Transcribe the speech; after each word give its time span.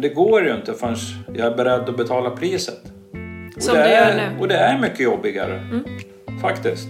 Det 0.00 0.08
går 0.08 0.44
ju 0.44 0.54
inte 0.54 0.74
förrän 0.74 0.96
jag 1.34 1.52
är 1.52 1.56
beredd 1.56 1.88
att 1.88 1.96
betala 1.96 2.30
priset. 2.30 2.82
Och 3.56 3.62
Som 3.62 3.74
det 3.74 3.92
gör 3.92 4.06
är, 4.06 4.16
nu. 4.16 4.22
Mm. 4.22 4.40
Och 4.40 4.48
det 4.48 4.54
är 4.54 4.78
mycket 4.78 5.00
jobbigare. 5.00 5.62
Faktiskt. 6.42 6.88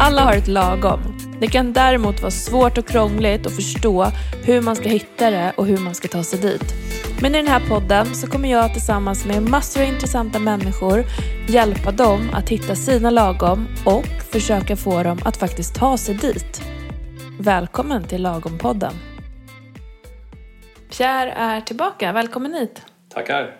Alla 0.00 0.22
har 0.22 0.32
ett 0.32 0.48
lagom. 0.48 1.00
Det 1.40 1.46
kan 1.46 1.72
däremot 1.72 2.20
vara 2.20 2.30
svårt 2.30 2.78
och 2.78 2.88
krångligt 2.88 3.46
att 3.46 3.56
förstå 3.56 4.06
hur 4.44 4.60
man 4.60 4.76
ska 4.76 4.88
hitta 4.88 5.30
det 5.30 5.52
och 5.56 5.66
hur 5.66 5.78
man 5.78 5.94
ska 5.94 6.08
ta 6.08 6.22
sig 6.22 6.38
dit. 6.38 6.74
Men 7.22 7.34
i 7.34 7.38
den 7.38 7.46
här 7.46 7.68
podden 7.68 8.14
så 8.14 8.26
kommer 8.26 8.50
jag 8.50 8.72
tillsammans 8.72 9.24
med 9.26 9.42
massor 9.42 9.82
av 9.82 9.88
intressanta 9.88 10.38
människor 10.38 11.04
hjälpa 11.48 11.90
dem 11.90 12.30
att 12.34 12.48
hitta 12.48 12.74
sina 12.74 13.10
lagom 13.10 13.68
och 13.86 14.06
försöka 14.32 14.76
få 14.76 15.02
dem 15.02 15.18
att 15.24 15.36
faktiskt 15.36 15.74
ta 15.74 15.96
sig 15.96 16.14
dit. 16.14 16.62
Välkommen 17.40 18.04
till 18.04 18.26
Lagom-podden. 18.26 18.92
Pierre 20.96 21.32
är 21.32 21.60
tillbaka. 21.60 22.12
Välkommen 22.12 22.54
hit. 22.54 22.86
Tackar. 23.08 23.56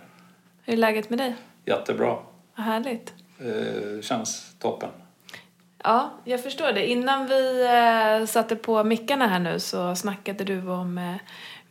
Hur 0.65 0.73
är 0.73 0.77
läget 0.77 1.11
med 1.11 1.19
dig? 1.19 1.35
Jättebra. 1.65 2.19
Vad 2.57 2.67
härligt. 2.67 3.15
Eh, 3.39 4.03
känns 4.03 4.55
toppen. 4.59 4.91
Ja, 5.85 6.11
jag 6.25 6.43
förstår 6.43 6.73
det. 6.73 6.87
Innan 6.87 7.27
vi 7.27 7.65
eh, 7.65 8.27
satte 8.27 8.57
på 8.57 8.85
mickarna 8.85 9.27
här 9.27 9.39
nu 9.39 9.61
så 9.61 9.95
snackade 9.95 10.45
du 10.45 10.69
om 10.69 10.99
eh, 10.99 11.15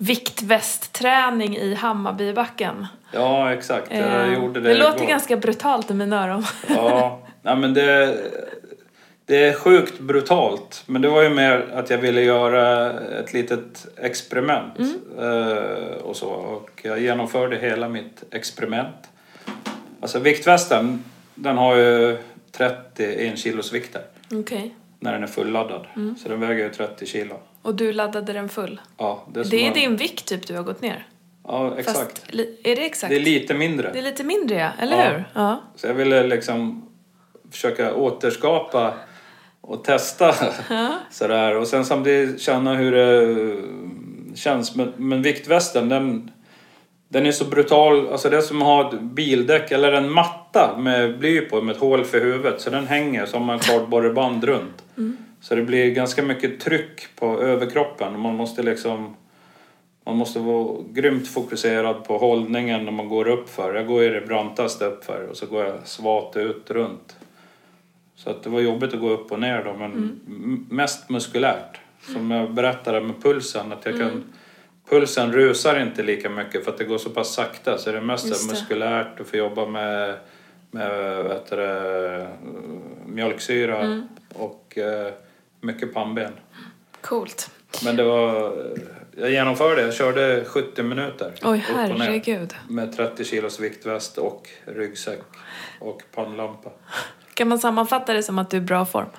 viktvästträning 0.02 1.58
i 1.58 1.74
Hammarbybacken. 1.74 2.88
Ja, 3.12 3.54
exakt. 3.54 3.88
Jag 3.92 4.28
Eh, 4.28 4.34
gjorde 4.34 4.60
det 4.62 4.70
det 4.70 4.76
låter 4.80 4.98
igår. 4.98 5.08
ganska 5.08 5.38
brutalt 5.38 5.92
i 5.92 5.94
mina 5.94 6.24
öron. 6.24 6.44
Ja, 6.70 7.20
nej, 7.42 7.56
men 7.56 7.74
det, 7.74 8.18
det 9.26 9.44
är 9.48 9.54
sjukt 9.54 10.00
brutalt. 10.00 10.84
Men 10.86 11.02
det 11.02 11.10
var 11.10 11.22
ju 11.24 11.30
mer 11.30 11.68
att 11.74 11.90
jag 11.90 11.98
ville 11.98 12.22
göra 12.22 12.92
ett 13.20 13.34
litet 13.34 13.88
experiment. 13.98 14.80
Eh, 15.20 16.02
och 16.04 16.16
så. 16.16 16.28
Och 16.30 16.70
jag 16.84 17.00
genomförde 17.00 17.58
hela 17.58 17.90
mitt 17.90 18.24
experiment. 18.32 19.10
Alltså 20.02 20.20
viktvästen, 20.20 21.04
den 21.36 21.58
har 21.58 21.76
ju 21.76 22.18
31 22.52 23.40
kilos 23.40 23.74
vikter 23.74 24.02
Okej. 24.34 24.76
när 25.00 25.14
den 25.14 25.24
är 25.24 25.28
fulladdad. 25.28 25.86
Så 26.24 26.30
den 26.30 26.40
väger 26.40 26.64
ju 26.64 26.70
30 26.70 27.06
kilo. 27.06 27.40
Och 27.62 27.76
du 27.76 27.94
laddade 27.94 28.34
den 28.34 28.50
full. 28.50 28.82
Ja, 28.98 29.26
det 29.34 29.40
är, 29.40 29.44
Det 29.44 29.66
är 29.66 29.68
att- 29.70 29.76
din 29.76 29.96
vikt 29.96 30.26
typ 30.26 30.48
du 30.48 30.56
har 30.56 30.64
gått 30.64 30.82
ner. 30.82 31.08
Ja, 31.48 31.78
exakt. 31.78 31.98
Fast, 32.20 32.34
är 32.64 32.76
det 32.76 32.86
exakt? 32.86 33.10
Det 33.10 33.16
är 33.16 33.20
lite 33.20 33.54
mindre. 33.54 33.90
Det 33.94 34.00
är 34.00 34.04
lite 34.04 34.24
mindre 34.24 34.56
ja, 34.58 34.70
eller 34.80 34.98
Ja. 35.06 35.10
hur? 35.12 35.24
Ja. 35.34 35.62
Så 35.76 35.88
jag 35.88 35.94
ville 35.94 36.28
liksom 36.28 36.88
försöka 37.52 37.94
återskapa 37.96 38.94
och 39.62 39.84
testa 39.84 40.36
sådär. 41.12 41.56
Och 41.58 41.68
sen 41.68 41.86
samtidigt 41.86 42.42
känna 42.42 42.74
hur 42.76 42.92
det 42.92 43.58
känns. 44.38 44.76
Men, 44.76 44.94
men 44.98 45.22
viktvästen 45.22 45.90
den, 45.90 46.32
den 47.10 47.26
är 47.26 47.32
så 47.32 47.46
brutal. 47.46 48.08
Alltså 48.12 48.30
det 48.30 48.38
är 48.38 48.42
som 48.42 48.62
att 48.62 48.68
ha 48.68 48.90
ett 48.94 49.02
bildäck 49.02 49.72
eller 49.72 49.92
en 49.92 50.12
matta 50.12 50.78
med 50.78 51.20
bly 51.20 51.42
på 51.42 51.62
med 51.62 51.76
ett 51.76 51.82
hål 51.82 52.06
för 52.06 52.22
huvudet. 52.22 52.62
Så 52.62 52.70
den 52.70 52.88
hänger 52.88 53.26
som 53.26 53.50
en 53.50 53.60
kardborreband 53.60 54.44
runt. 54.44 54.84
Så 55.42 55.56
det 55.56 55.62
blir 55.64 55.92
ganska 55.92 56.24
mycket 56.24 56.60
tryck 56.60 57.08
på 57.16 57.42
överkroppen. 57.42 58.14
Och 58.14 58.20
man 58.20 58.36
måste 58.36 58.64
liksom 58.64 59.16
man 60.06 60.16
måste 60.18 60.40
vara 60.40 60.78
grymt 60.90 61.28
fokuserad 61.28 62.04
på 62.04 62.18
hållningen 62.18 62.86
när 62.86 62.92
man 62.92 63.10
går 63.10 63.28
upp 63.28 63.50
för. 63.50 63.74
Jag 63.74 63.88
går 63.88 64.04
ju 64.04 64.10
det 64.10 64.22
brantaste 64.28 64.86
upp 64.86 65.04
för 65.06 65.28
och 65.28 65.38
så 65.38 65.46
går 65.46 65.66
jag 65.66 65.88
svagt 65.88 66.38
ut 66.38 66.72
runt. 66.72 67.16
Så 68.16 68.30
att 68.30 68.44
det 68.44 68.50
var 68.50 68.60
jobbigt 68.60 68.94
att 68.94 69.00
gå 69.00 69.10
upp 69.10 69.32
och 69.32 69.40
ner 69.40 69.64
då, 69.64 69.74
men 69.74 69.92
m- 70.28 70.66
mest 70.70 71.10
muskulärt. 71.10 71.80
Som 72.14 72.32
jag 72.32 72.52
berättade 72.54 73.02
med 73.02 73.24
pulsen, 73.24 73.72
att 73.72 73.86
jag 73.86 73.98
kan... 74.00 74.24
Pulsen 74.90 75.32
rusar 75.34 75.80
inte 75.82 76.04
lika 76.04 76.30
mycket 76.30 76.64
för 76.66 76.72
att 76.72 76.78
det 76.78 76.84
går 76.84 76.98
så 76.98 77.10
pass 77.10 77.34
sakta 77.34 77.78
så 77.78 77.92
det 77.92 77.98
är 77.98 78.02
mest 78.02 78.28
Just 78.28 78.50
det. 78.50 78.54
muskulärt. 78.54 79.18
Du 79.18 79.24
får 79.24 79.40
jobba 79.40 79.66
med, 79.66 80.16
med 80.72 81.24
vad 81.24 81.32
heter 81.34 81.58
det, 81.58 82.28
mjölksyra 83.06 84.04
och 84.34 84.78
eh, 84.78 85.14
mycket 85.62 85.94
pannben. 85.94 86.34
Coolt. 87.02 87.50
Men 87.84 87.96
det 87.96 88.04
var... 88.04 88.54
Jag 89.18 89.32
genomförde, 89.32 89.82
jag 89.82 89.94
körde 89.94 90.46
70 90.46 90.84
minuter. 90.84 91.34
Oj, 91.44 91.66
herregud. 91.68 92.54
Med 92.70 92.96
30 92.96 93.24
kilos 93.24 93.60
viktväst 93.60 94.18
och 94.18 94.50
ryggsäck 94.66 95.20
och 95.80 96.02
pannlampa. 96.16 96.70
Kan 97.34 97.48
man 97.48 97.60
sammanfatta 97.60 98.14
det 98.14 98.24
som 98.24 98.40
att 98.40 98.50
du 98.50 98.58
är 98.58 98.62
i 98.62 98.64
bra 98.64 98.86
form? 98.86 99.10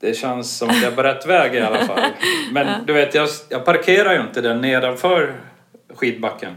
Det 0.00 0.14
känns 0.14 0.58
som 0.58 0.68
att 0.68 0.82
jag 0.82 0.92
är 0.92 0.96
på 0.96 1.02
rätt 1.02 1.26
väg 1.26 1.54
i 1.54 1.60
alla 1.60 1.78
fall. 1.78 2.00
Men 2.52 2.86
du 2.86 2.92
vet, 2.92 3.14
jag, 3.14 3.28
jag 3.48 3.64
parkerar 3.64 4.12
ju 4.12 4.20
inte 4.20 4.40
där 4.40 4.54
nedanför 4.54 5.40
skidbacken. 5.94 6.56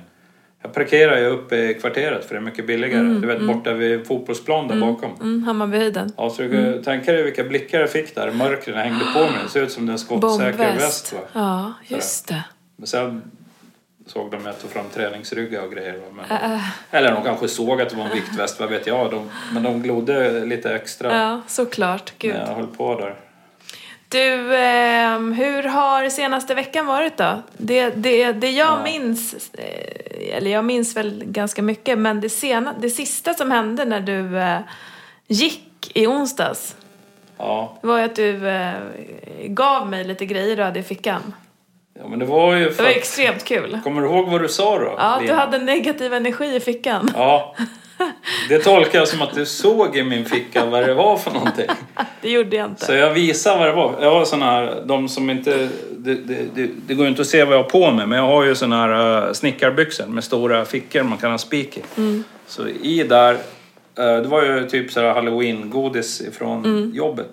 Jag 0.61 0.73
parkerar 0.73 1.17
ju 1.17 1.25
uppe 1.25 1.55
i 1.55 1.73
kvarteret 1.73 2.25
för 2.25 2.35
det 2.35 2.39
är 2.39 2.43
mycket 2.43 2.67
billigare. 2.67 3.03
du 3.03 3.27
vet, 3.27 3.41
borta 3.47 3.73
vid 3.73 4.07
fotbollsplan 4.07 4.67
där 4.67 4.79
bakom. 4.81 5.11
Mm, 5.21 5.43
Hammarbyhöjden. 5.43 6.11
Ja, 6.17 6.29
så 6.29 6.41
du 6.41 6.73
kan 6.73 6.83
tänka 6.83 7.11
dig 7.11 7.23
vilka 7.23 7.43
blickar 7.43 7.79
jag 7.79 7.89
fick 7.91 8.15
där. 8.15 8.31
Mörkren 8.31 8.77
hängde 8.77 9.05
på 9.13 9.19
mig. 9.19 9.31
Det 9.43 9.49
ser 9.49 9.63
ut 9.63 9.71
som 9.71 9.89
en 9.89 9.99
skottsäker 9.99 10.57
väst. 10.75 11.13
Va? 11.13 11.19
Ja, 11.33 11.73
just 11.87 12.27
det. 12.27 12.43
Men 12.75 12.87
sen 12.87 13.21
såg 14.05 14.31
de 14.31 14.37
att 14.37 14.43
jag 14.45 14.59
tog 14.59 14.71
fram 14.71 14.85
träningsryggar 14.93 15.63
och 15.65 15.71
grejer. 15.71 16.01
Men, 16.15 16.51
Äh, 16.53 16.61
Eller 16.91 17.11
de 17.11 17.23
kanske 17.23 17.47
såg 17.47 17.81
att 17.81 17.89
det 17.89 17.95
var 17.95 18.05
en 18.05 18.11
viktväst, 18.11 18.59
vad 18.59 18.69
vet 18.69 18.87
jag. 18.87 19.11
De, 19.11 19.29
men 19.53 19.63
de 19.63 19.81
glodde 19.81 20.45
lite 20.45 20.75
extra 20.75 21.17
ja, 21.17 21.41
såklart. 21.47 22.13
Gud. 22.17 22.33
när 22.33 22.45
jag 22.47 22.55
höll 22.55 22.67
på 22.67 22.95
där. 22.99 23.15
Du, 24.09 24.55
ehm, 24.55 25.33
hur 25.33 25.63
har 25.63 26.09
senaste 26.09 26.55
veckan 26.55 26.85
varit 26.85 27.17
då? 27.17 27.41
Det, 27.57 27.89
det, 27.89 28.31
det 28.31 28.49
jag 28.51 28.67
Ja. 28.67 28.83
minns, 28.83 29.49
eh, 29.53 30.37
eller 30.37 30.51
jag 30.51 30.65
minns 30.65 30.97
väl 30.97 31.23
ganska 31.25 31.61
mycket, 31.61 31.97
men 31.97 32.21
det, 32.21 32.29
sena, 32.29 32.73
det 32.79 32.89
sista 32.89 33.33
som 33.33 33.51
hände 33.51 33.85
när 33.85 33.99
du 33.99 34.37
eh, 34.39 34.59
gick 35.27 35.91
i 35.93 36.07
onsdags 36.07 36.75
Ja, 37.37 37.77
var 37.81 37.99
att 37.99 38.15
du 38.15 38.47
eh, 38.49 38.73
gav 39.47 39.89
mig 39.89 40.03
lite 40.03 40.25
grejer 40.25 40.55
du 40.57 40.63
hade 40.63 40.79
i 40.79 40.83
fickan. 40.83 41.33
ja 41.99 42.07
men 42.07 42.19
det 42.19 42.25
var 42.25 42.55
ju 42.55 42.69
Det 42.69 42.79
var 42.81 42.89
att, 42.89 42.95
extremt 42.95 43.43
kul. 43.45 43.79
Kommer 43.83 44.01
du 44.01 44.07
ihåg 44.07 44.29
vad 44.29 44.41
du 44.41 44.47
sa 44.47 44.79
då? 44.79 44.95
Ja, 44.97 45.15
du 45.19 45.25
Lina? 45.25 45.37
hade 45.37 45.57
negativ 45.57 46.13
energi 46.13 46.55
i 46.55 46.59
fickan. 46.59 47.09
Ja. 47.15 47.55
Det 48.49 48.59
tolkar 48.59 48.99
jag 48.99 49.07
som 49.07 49.21
att 49.21 49.35
du 49.35 49.45
såg 49.45 49.97
i 49.97 50.03
min 50.03 50.25
ficka 50.25 50.65
vad 50.65 50.87
det 50.87 50.93
var 50.93 51.17
för 51.17 51.31
någonting. 51.31 51.67
Det 52.21 52.29
gjorde 52.29 52.55
jag 52.55 52.65
inte. 52.65 52.85
Så 52.85 52.93
jag 52.93 53.13
visar 53.13 53.57
vad 53.57 53.67
det 53.67 53.73
var. 53.73 53.95
Jag 54.01 54.11
har 54.11 54.25
såna 54.25 54.45
här, 54.45 54.83
de 54.85 55.09
som 55.09 55.29
inte, 55.29 55.69
det, 55.97 56.15
det, 56.15 56.69
det, 56.87 56.93
går 56.93 57.05
ju 57.05 57.09
inte 57.09 57.21
att 57.21 57.27
se 57.27 57.43
vad 57.43 57.53
jag 57.53 57.63
har 57.63 57.69
på 57.69 57.91
mig, 57.91 58.07
men 58.07 58.17
jag 58.17 58.25
har 58.25 58.43
ju 58.43 58.55
såna 58.55 58.75
här 58.75 59.27
uh, 59.27 59.33
snickarbyxor 59.33 60.05
med 60.05 60.23
stora 60.23 60.65
fickor 60.65 61.03
man 61.03 61.17
kan 61.17 61.31
ha 61.31 61.37
spik 61.37 61.77
i. 61.77 61.81
Så 62.47 62.67
i 62.67 63.03
där, 63.03 63.33
eh, 63.33 64.17
det 64.21 64.27
var 64.27 64.43
ju 64.43 64.69
typ 64.69 64.91
så 64.91 65.01
här 65.01 65.13
halloween-godis 65.13 66.21
ifrån 66.21 66.91
jobbet. 66.93 67.27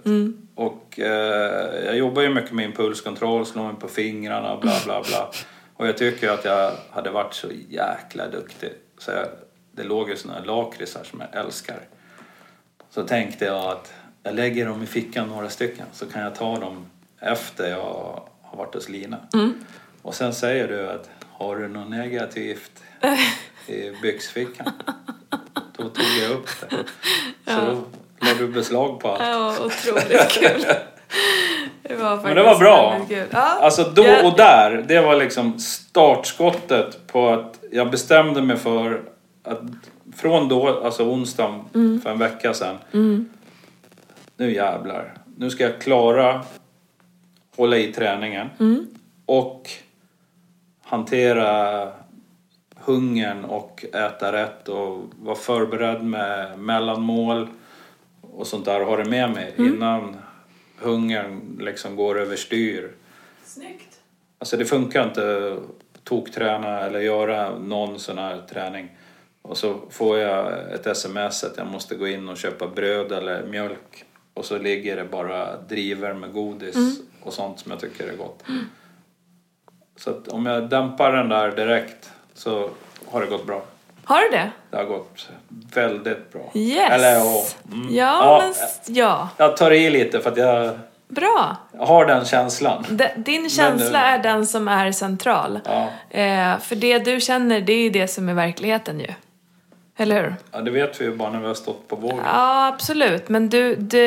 Och 0.55 1.01
eh, 1.01 1.85
jag 1.87 1.97
jobbar 1.97 2.23
ju 2.23 2.29
mycket 2.29 2.53
med 2.53 2.65
impulskontroll, 2.65 3.47
slår 3.47 3.65
mig 3.65 3.75
på 3.81 3.89
fingrarna, 3.89 4.57
bla 4.57 4.73
bla 4.85 5.03
bla. 5.03 5.31
Och 5.77 5.87
jag 5.87 5.97
tycker 5.97 6.31
att 6.31 6.45
jag 6.45 6.73
hade 6.91 7.11
varit 7.11 7.35
så 7.35 7.47
jäkla 7.69 8.29
duktig. 8.29 8.71
Så 8.99 9.11
jag, 9.11 9.27
det 9.77 9.83
låg 9.85 10.11
ju 10.11 10.17
såna 10.17 10.35
här 10.35 10.45
lakritsar 10.45 11.05
som 11.05 11.21
jag 11.21 11.45
älskar. 11.45 11.81
Så 12.91 13.03
tänkte 13.03 13.45
jag 13.45 13.65
att 13.65 13.93
jag 14.23 14.35
lägger 14.35 14.67
dem 14.67 14.83
i 14.83 14.87
fickan 14.87 15.29
några 15.29 15.51
stycken 15.51 15.87
så 15.93 16.07
kan 16.07 16.23
jag 16.23 16.35
ta 16.35 16.59
dem 16.59 16.87
efter 17.21 17.71
jag 17.71 18.23
har 18.43 18.57
varit 18.57 18.75
hos 18.75 18.89
Lina. 18.89 19.17
Och 20.03 20.15
sen 20.15 20.35
säger 20.35 20.69
du 20.69 20.91
att 20.91 21.11
har 21.33 21.57
du 21.57 21.69
något 21.69 21.91
negativt 21.91 22.83
i 23.67 23.91
byxfickan? 24.03 24.73
Då 25.77 25.83
tog 25.89 26.05
jag 26.23 26.31
upp 26.31 26.49
det. 26.61 26.77
Så 27.53 27.61
då 27.61 27.85
la 28.27 28.35
du 28.39 28.49
beslag 28.49 29.01
på 29.01 29.09
allt. 29.09 29.59
Var 29.59 29.67
otroligt 29.67 30.29
kul. 30.31 30.65
Det 31.83 31.95
var 31.95 32.17
Men 32.23 32.37
det 32.37 32.43
var 32.43 32.59
bra. 32.59 33.01
Ja, 33.31 33.41
Alltså 33.41 33.83
då 33.83 34.03
och 34.25 34.37
där, 34.37 34.85
det 34.89 35.01
var 35.01 35.17
liksom 35.17 35.59
startskottet 35.61 37.07
på 37.07 37.29
att 37.29 37.59
jag 37.73 37.91
bestämde 37.91 38.43
mig 38.43 38.57
för 38.57 39.03
att 39.47 39.61
från 40.17 40.49
då, 40.49 40.69
alltså 40.85 41.03
onsdagen 41.05 41.61
Mm. 41.75 42.01
för 42.01 42.11
en 42.11 42.19
vecka 42.19 42.55
sedan. 42.55 42.77
Nu 44.37 44.53
jävlar. 44.55 45.15
Nu 45.37 45.51
ska 45.51 45.65
jag 45.65 45.81
klara 45.81 46.45
hålla 47.57 47.77
i 47.77 47.93
träningen 47.93 48.49
Mm. 48.61 48.87
och 49.27 49.71
hantera 50.83 51.89
hungern 52.77 53.45
och 53.45 53.85
äta 53.93 54.33
rätt 54.33 54.69
och 54.69 55.05
vara 55.23 55.37
förberedd 55.37 56.05
med 56.05 56.59
mellanmål 56.59 57.49
och 58.21 58.47
sånt 58.47 58.65
där 58.65 58.81
och 58.81 58.87
ha 58.87 58.97
det 58.97 59.05
med 59.11 59.31
mig 59.31 59.55
Mm. 59.59 59.75
innan 59.75 60.17
hungern 60.79 61.59
liksom 61.61 61.97
går 61.97 62.19
överstyr. 62.21 62.91
Snyggt. 63.45 64.01
Alltså 64.39 64.57
det 64.57 64.65
funkar 64.65 65.05
inte 65.05 65.53
att 65.53 66.05
tokträna 66.05 66.81
eller 66.81 67.01
göra 67.01 67.59
någon 67.59 67.99
sån 67.99 68.19
här 68.19 68.43
träning 68.51 68.89
Och 69.49 69.57
så 69.57 69.75
får 69.91 70.19
jag 70.19 70.53
ett 70.75 70.87
sms 70.87 71.45
att 71.45 71.57
jag 71.57 71.67
måste 71.67 71.95
gå 71.95 72.09
in 72.09 72.29
och 72.29 72.37
köpa 72.37 72.67
bröd 72.67 73.13
eller 73.13 73.43
mjölk. 73.43 74.05
Och 74.35 74.45
så 74.45 74.59
ligger 74.59 74.97
det 74.97 75.05
bara 75.05 75.57
driver 75.57 76.15
med 76.15 76.33
godis 76.33 76.77
och 77.23 77.33
sånt 77.33 77.61
som 77.61 77.71
jag 77.71 77.81
tycker 77.81 78.09
är 78.09 78.17
gott. 78.17 78.43
Så 79.97 80.11
att 80.11 80.29
om 80.29 80.47
jag 80.47 80.69
dämpar 80.69 81.13
den 81.13 81.29
där 81.29 81.51
direkt 81.57 82.11
så 82.35 82.71
har 83.11 83.21
det 83.21 83.27
gått 83.27 83.47
bra. 83.47 83.63
Har 84.05 84.21
du 84.21 84.29
det? 84.31 84.51
Det 84.71 84.77
har 84.77 84.85
gått 84.85 85.29
väldigt 85.75 86.33
bra. 86.33 86.51
Yes! 86.55 86.91
Eller 86.91 87.11
ja. 87.13 87.45
Mm. 87.73 87.95
Ja, 87.95 88.39
men 88.43 88.51
s- 88.51 88.81
ja. 88.87 89.29
Jag 89.37 89.57
tar 89.57 89.71
i 89.71 89.91
lite 89.91 90.21
för 90.21 90.31
att 90.31 90.37
jag 90.37 90.79
Bra. 91.09 91.57
har 91.79 92.07
den 92.07 92.25
känslan. 92.25 92.85
D- 92.91 93.11
Din 93.17 93.51
känsla 93.51 93.91
Men, 94.01 94.15
är 94.15 94.19
den 94.23 94.47
som 94.47 94.69
är 94.69 94.93
central. 94.93 95.61
Ja. 95.65 95.89
Eh, 96.21 96.59
för 96.59 96.77
det 96.77 96.99
du 96.99 97.21
känner, 97.21 97.61
det 97.61 97.73
är 97.73 97.83
ju 97.83 97.91
det 97.91 98.09
som 98.09 98.29
är 98.29 98.35
verkligheten 98.35 99.01
ju. 99.01 99.09
Eller 99.99 100.23
hur? 100.23 100.35
ja, 100.53 100.61
det 100.61 100.71
vet 100.71 101.01
vi 101.01 101.05
ju 101.05 101.17
bara 101.17 101.31
när 101.31 101.41
vi 101.41 101.47
har 101.47 101.55
stått 101.55 101.89
på 101.89 101.97
vågen. 101.97 102.21
Ja, 102.25 102.67
absolut. 102.67 103.29
Men 103.29 103.49
du, 103.49 103.77
du, 103.77 103.99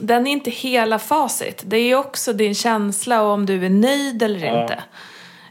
den 0.00 0.26
är 0.26 0.30
inte 0.30 0.50
hela 0.50 0.98
facit. 0.98 1.62
Det 1.66 1.76
är 1.76 1.84
ju 1.84 1.94
också 1.96 2.32
din 2.32 2.54
känsla 2.54 3.22
och 3.22 3.28
om 3.30 3.46
du 3.46 3.66
är 3.66 3.70
nöjd 3.70 4.22
eller 4.22 4.46
Ja. 4.46 4.62
inte. 4.62 4.82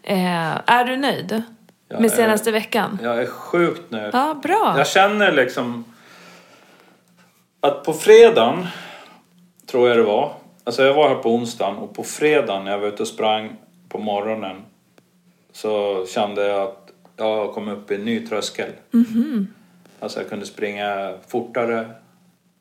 Eh, 0.03 0.57
är 0.65 0.85
du 0.85 0.97
nöjd? 0.97 1.41
Jag 1.89 2.01
Med 2.01 2.11
är- 2.11 2.15
senaste 2.15 2.51
veckan? 2.51 2.99
Jag 3.03 3.21
är 3.21 3.25
sjukt 3.25 3.91
nöjd. 3.91 4.09
Ja, 4.13 4.39
bra. 4.43 4.73
Jag 4.77 4.87
känner 4.87 5.31
liksom 5.31 5.85
att 7.61 7.83
på 7.83 7.93
fredagen, 7.93 8.67
tror 9.71 9.89
jag 9.89 9.97
det 9.97 10.03
var, 10.03 10.33
alltså 10.63 10.83
jag 10.83 10.93
var 10.93 11.09
här 11.09 11.15
på 11.15 11.29
onsdagen 11.35 11.75
och 11.77 11.95
på 11.95 12.03
fredagen 12.03 12.63
när 12.65 12.71
jag 12.71 12.79
var 12.79 12.87
ute 12.87 13.01
och 13.03 13.07
sprang 13.07 13.55
på 13.89 13.97
morgonen 13.97 14.61
så 15.53 16.05
kände 16.13 16.47
jag 16.47 16.61
att 16.61 16.89
jag 17.17 17.53
kom 17.53 17.67
upp 17.67 17.91
i 17.91 17.95
en 17.95 18.05
ny 18.05 18.27
tröskel. 18.27 18.69
Alltså 20.01 20.19
jag 20.19 20.29
kunde 20.29 20.45
springa 20.45 21.17
fortare 21.27 21.91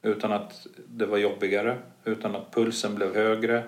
utan 0.03 0.33
att 0.33 0.67
det 0.89 1.07
var 1.07 1.19
jobbigare, 1.19 1.79
utan 2.05 2.37
att 2.37 2.55
pulsen 2.55 2.95
blev 2.95 3.15
högre 3.15 3.63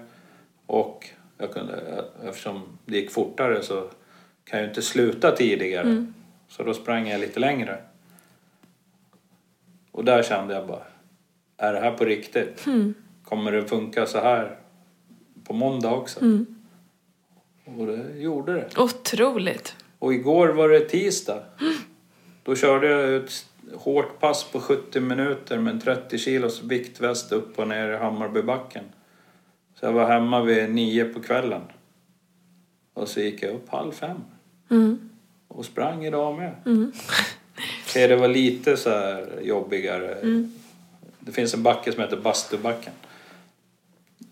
och 0.66 1.08
jag 1.38 1.52
kunde, 1.52 2.04
eftersom 2.24 2.78
det 2.86 2.96
gick 2.96 3.10
fortare 3.10 3.62
så 3.62 3.88
kan 4.44 4.60
jag 4.60 4.68
inte 4.68 4.82
sluta 4.82 5.30
tidigare. 5.30 6.06
Så 6.48 6.62
då 6.62 6.74
sprang 6.74 7.08
jag 7.08 7.20
lite 7.20 7.40
längre. 7.40 7.78
Och 9.90 10.04
där 10.04 10.22
kände 10.22 10.54
jag 10.54 10.66
bara, 10.66 10.82
är 11.56 11.72
det 11.72 11.80
här 11.80 11.92
på 11.92 12.04
riktigt? 12.04 12.64
Kommer 13.24 13.52
det 13.52 13.68
funka 13.68 14.06
så 14.06 14.18
här 14.18 14.58
på 15.44 15.52
måndag 15.52 15.90
också? 15.90 16.20
Och 17.64 17.86
det 17.86 18.18
gjorde 18.18 18.52
det. 18.52 18.78
Otroligt. 18.78 19.76
Och 19.98 20.14
igår 20.14 20.48
var 20.48 20.68
det 20.68 20.80
tisdag. 20.80 21.42
Då 22.44 22.56
körde 22.56 22.86
jag 22.86 23.14
ett 23.14 23.46
hårt 23.74 24.20
pass 24.20 24.44
på 24.44 24.60
70 24.60 25.00
minuter 25.00 25.58
med 25.58 25.72
en 25.74 25.80
30 25.80 26.18
kilos 26.18 26.62
viktväst 26.62 27.32
upp 27.32 27.58
och 27.58 27.68
ner 27.68 27.88
i 27.92 27.96
Hammarbybacken. 27.96 28.84
Så 29.74 29.86
jag 29.86 29.92
var 29.92 30.06
hemma 30.08 30.42
vid 30.42 30.70
nio 30.74 31.04
på 31.04 31.20
kvällen. 31.20 31.62
Och 32.94 33.08
så 33.08 33.20
gick 33.20 33.42
jag 33.42 33.54
upp 33.54 33.68
halv 33.68 33.92
fem. 33.92 34.20
Och 35.48 35.64
sprang 35.64 36.04
idag 36.04 36.36
med. 36.36 36.54
Okej, 37.88 38.08
det 38.08 38.16
var 38.16 38.28
lite 38.28 38.76
så 38.76 38.90
här 38.90 39.40
jobbigare. 39.42 40.18
Det 41.20 41.32
finns 41.32 41.54
en 41.54 41.62
backe 41.62 41.92
som 41.92 42.02
heter 42.02 42.16
Bastubacken. 42.16 42.92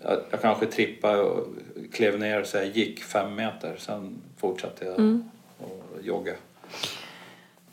Jag, 0.02 0.20
jag 0.30 0.42
kanske 0.42 0.66
trippade 0.66 1.22
och 1.22 1.46
klev 1.92 2.18
ner 2.18 2.44
så 2.44 2.56
jag 2.56 2.66
gick 2.66 3.02
fem 3.02 3.34
meter. 3.34 3.76
Sen 3.78 4.16
fortsatte 4.36 4.84
jag 4.84 4.98
och 5.58 6.02
jogga. 6.02 6.32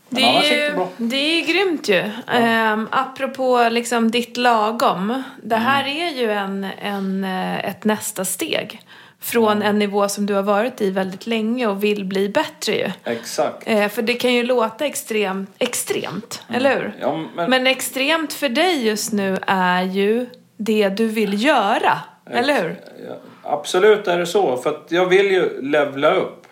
Det 0.09 0.21
är, 0.23 0.43
ju, 0.43 0.85
det 0.97 1.15
är 1.15 1.45
grymt 1.47 1.89
ju. 1.89 2.11
Ehm, 2.27 2.87
apropå 2.91 3.67
liksom 3.71 4.11
ditt 4.11 4.37
lagom. 4.37 5.23
Det 5.43 5.55
här 5.55 5.83
Mm. 5.83 5.97
är 6.07 6.21
ju 6.21 6.31
en, 6.31 6.67
en, 6.81 7.23
eh, 7.23 7.65
ett 7.65 7.83
nästa 7.83 8.25
steg. 8.25 8.81
Från 9.19 9.61
en 9.61 9.79
nivå 9.79 10.09
som 10.09 10.25
du 10.25 10.33
har 10.33 10.43
varit 10.43 10.81
i 10.81 10.89
väldigt 10.91 11.27
länge 11.27 11.67
och 11.67 11.83
vill 11.83 12.05
bli 12.05 12.29
bättre 12.29 12.73
ju. 12.75 12.91
Exakt. 13.03 13.63
Eh, 13.65 13.87
för 13.89 14.01
det 14.01 14.13
kan 14.13 14.33
ju 14.33 14.43
låta 14.43 14.85
extrem, 14.85 15.47
extremt, 15.59 16.43
eller 16.53 16.75
hur? 16.75 16.85
Mm. 16.85 16.93
Ja, 17.01 17.17
men, 17.35 17.49
Men 17.49 17.67
extremt 17.67 18.33
för 18.33 18.49
dig 18.49 18.85
just 18.87 19.13
nu 19.13 19.37
är 19.47 19.83
ju 19.83 20.25
det 20.57 20.89
du 20.89 21.07
vill 21.07 21.43
göra, 21.43 21.99
eller 22.29 22.61
hur? 22.61 22.75
Ja, 23.07 23.15
absolut 23.43 24.07
är 24.07 24.17
det 24.19 24.25
så. 24.25 24.57
För 24.57 24.69
att 24.69 24.85
jag 24.89 25.05
vill 25.05 25.31
ju 25.31 25.61
levla 25.61 26.11
upp. 26.13 26.47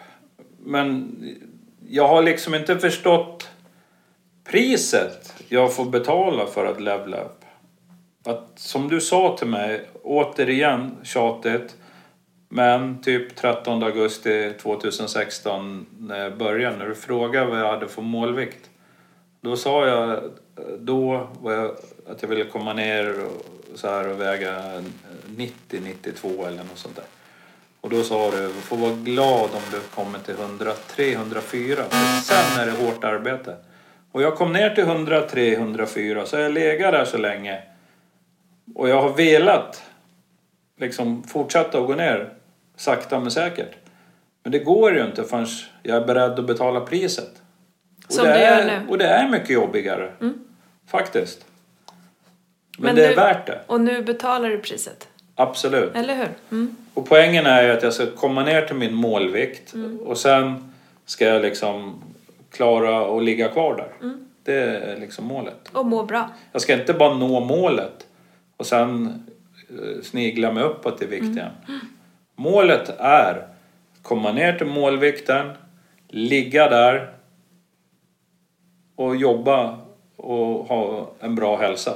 Men 0.65 1.15
jag 1.89 2.07
har 2.07 2.23
liksom 2.23 2.55
inte 2.55 2.79
förstått 2.79 3.34
priset 4.55 5.33
jag 5.49 5.73
får 5.73 5.85
betala 5.85 6.45
för 6.45 6.65
att 6.65 6.81
levla 6.81 7.21
upp. 7.21 7.41
Att, 8.25 8.51
som 8.55 8.89
du 8.89 9.01
sa 9.01 9.37
till 9.37 9.47
mig, 9.47 9.89
återigen 10.03 10.97
tjatigt. 11.03 11.75
Men 12.49 13.01
typ 13.01 13.35
13 13.35 13.83
augusti 13.83 14.53
2016 14.61 15.85
när 15.99 16.19
jag 16.19 16.37
började, 16.37 16.77
när 16.77 16.87
du 16.87 16.95
frågade 16.95 17.45
vad 17.45 17.59
jag 17.59 17.67
hade 17.67 17.87
för 17.87 18.01
målvikt. 18.01 18.69
Då 19.41 19.57
sa 19.57 19.87
jag 19.87 20.23
då 20.79 21.27
var 21.39 21.53
jag, 21.53 21.71
att 22.09 22.21
jag 22.21 22.29
ville 22.29 22.45
komma 22.45 22.73
ner 22.73 23.25
och, 23.25 23.45
så 23.75 23.87
här 23.87 24.09
och 24.09 24.21
väga 24.21 24.81
90-92 25.27 26.47
eller 26.47 26.57
något 26.57 26.77
sånt 26.77 26.95
där. 26.95 27.05
Och 27.81 27.89
då 27.89 28.03
sa 28.03 28.31
du, 28.31 28.37
du 28.37 28.53
får 28.53 28.77
vara 28.77 28.93
glad 28.93 29.49
om 29.53 29.61
du 29.71 29.79
kommer 29.95 30.19
till 30.19 30.35
103-104. 30.35 31.75
För 31.75 32.21
sen 32.21 32.61
är 32.61 32.65
det 32.65 32.85
hårt 32.85 33.03
arbete. 33.03 33.55
Och 34.15 34.21
jag 34.21 34.35
kom 34.35 34.53
ner 34.53 34.69
till 34.69 34.83
103-104 34.83 36.25
så 36.25 36.35
jag 36.37 36.51
legat 36.51 36.91
där 36.91 37.05
så 37.05 37.17
länge. 37.17 37.61
Och 38.75 38.89
jag 38.89 39.01
har 39.01 39.09
velat 39.13 39.83
liksom 40.79 41.23
fortsätta 41.23 41.79
att 41.79 41.87
gå 41.87 41.95
ner 41.95 42.33
sakta 42.75 43.19
men 43.19 43.31
säkert. 43.31 43.75
Men 44.43 44.51
det 44.51 44.59
går 44.59 44.93
ju 44.95 45.05
inte 45.05 45.23
förrän 45.23 45.47
jag 45.83 45.97
är 45.97 46.05
beredd 46.05 46.39
att 46.39 46.45
betala 46.45 46.79
priset. 46.81 47.41
Och 48.07 48.13
Som 48.13 48.25
det 48.25 48.33
du 48.33 48.39
gör 48.39 48.51
är, 48.51 48.65
nu. 48.65 48.71
Mm. 48.73 48.89
Och 48.89 48.97
det 48.97 49.05
är 49.07 49.29
mycket 49.29 49.49
jobbigare. 49.49 50.11
Faktiskt. 50.87 51.45
Men, 52.77 52.85
Men 52.85 52.95
det 52.95 53.05
är 53.05 53.09
nu- 53.09 53.15
värt 53.15 53.47
det. 53.47 53.59
Och 53.67 53.81
nu 53.81 54.03
betalar 54.03 54.49
du 54.49 54.57
priset, 54.57 55.07
Absolut. 55.35 55.95
eller 55.95 56.15
hur? 56.15 56.29
Mm. 56.51 56.75
Och 56.93 57.09
poängen 57.09 57.45
är 57.45 57.63
ju 57.63 57.71
att 57.71 57.83
jag 57.83 57.93
ska 57.93 58.11
komma 58.11 58.43
ner 58.43 58.61
till 58.61 58.75
min 58.75 58.93
målvikt 58.93 59.73
och 60.05 60.17
sen 60.17 60.73
ska 61.05 61.25
jag 61.25 61.41
liksom 61.41 62.01
klara 62.55 63.17
att 63.17 63.23
ligga 63.23 63.47
kvar 63.49 63.75
där. 63.75 64.11
Det 64.43 64.53
är 64.53 64.99
liksom 64.99 65.25
målet. 65.25 65.69
Och 65.73 65.85
må 65.85 66.03
bra. 66.03 66.29
Jag 66.51 66.61
ska 66.61 66.73
inte 66.73 66.93
bara 66.93 67.13
nå 67.13 67.39
målet 67.39 68.07
och 68.57 68.65
sen 68.65 69.05
eh, 69.69 70.01
snigla 70.03 70.51
mig 70.51 70.63
uppåt 70.63 71.01
i 71.01 71.05
vikt 71.05 71.25
igen. 71.25 71.51
Målet 72.35 72.99
är 72.99 73.47
komma 74.01 74.31
ner 74.31 74.57
till 74.57 74.67
målvikten, 74.67 75.51
ligga 76.07 76.69
där 76.69 77.13
och 78.95 79.15
jobba 79.15 79.77
och 80.15 80.67
ha 80.67 81.11
en 81.19 81.35
bra 81.35 81.57
hälsa. 81.57 81.93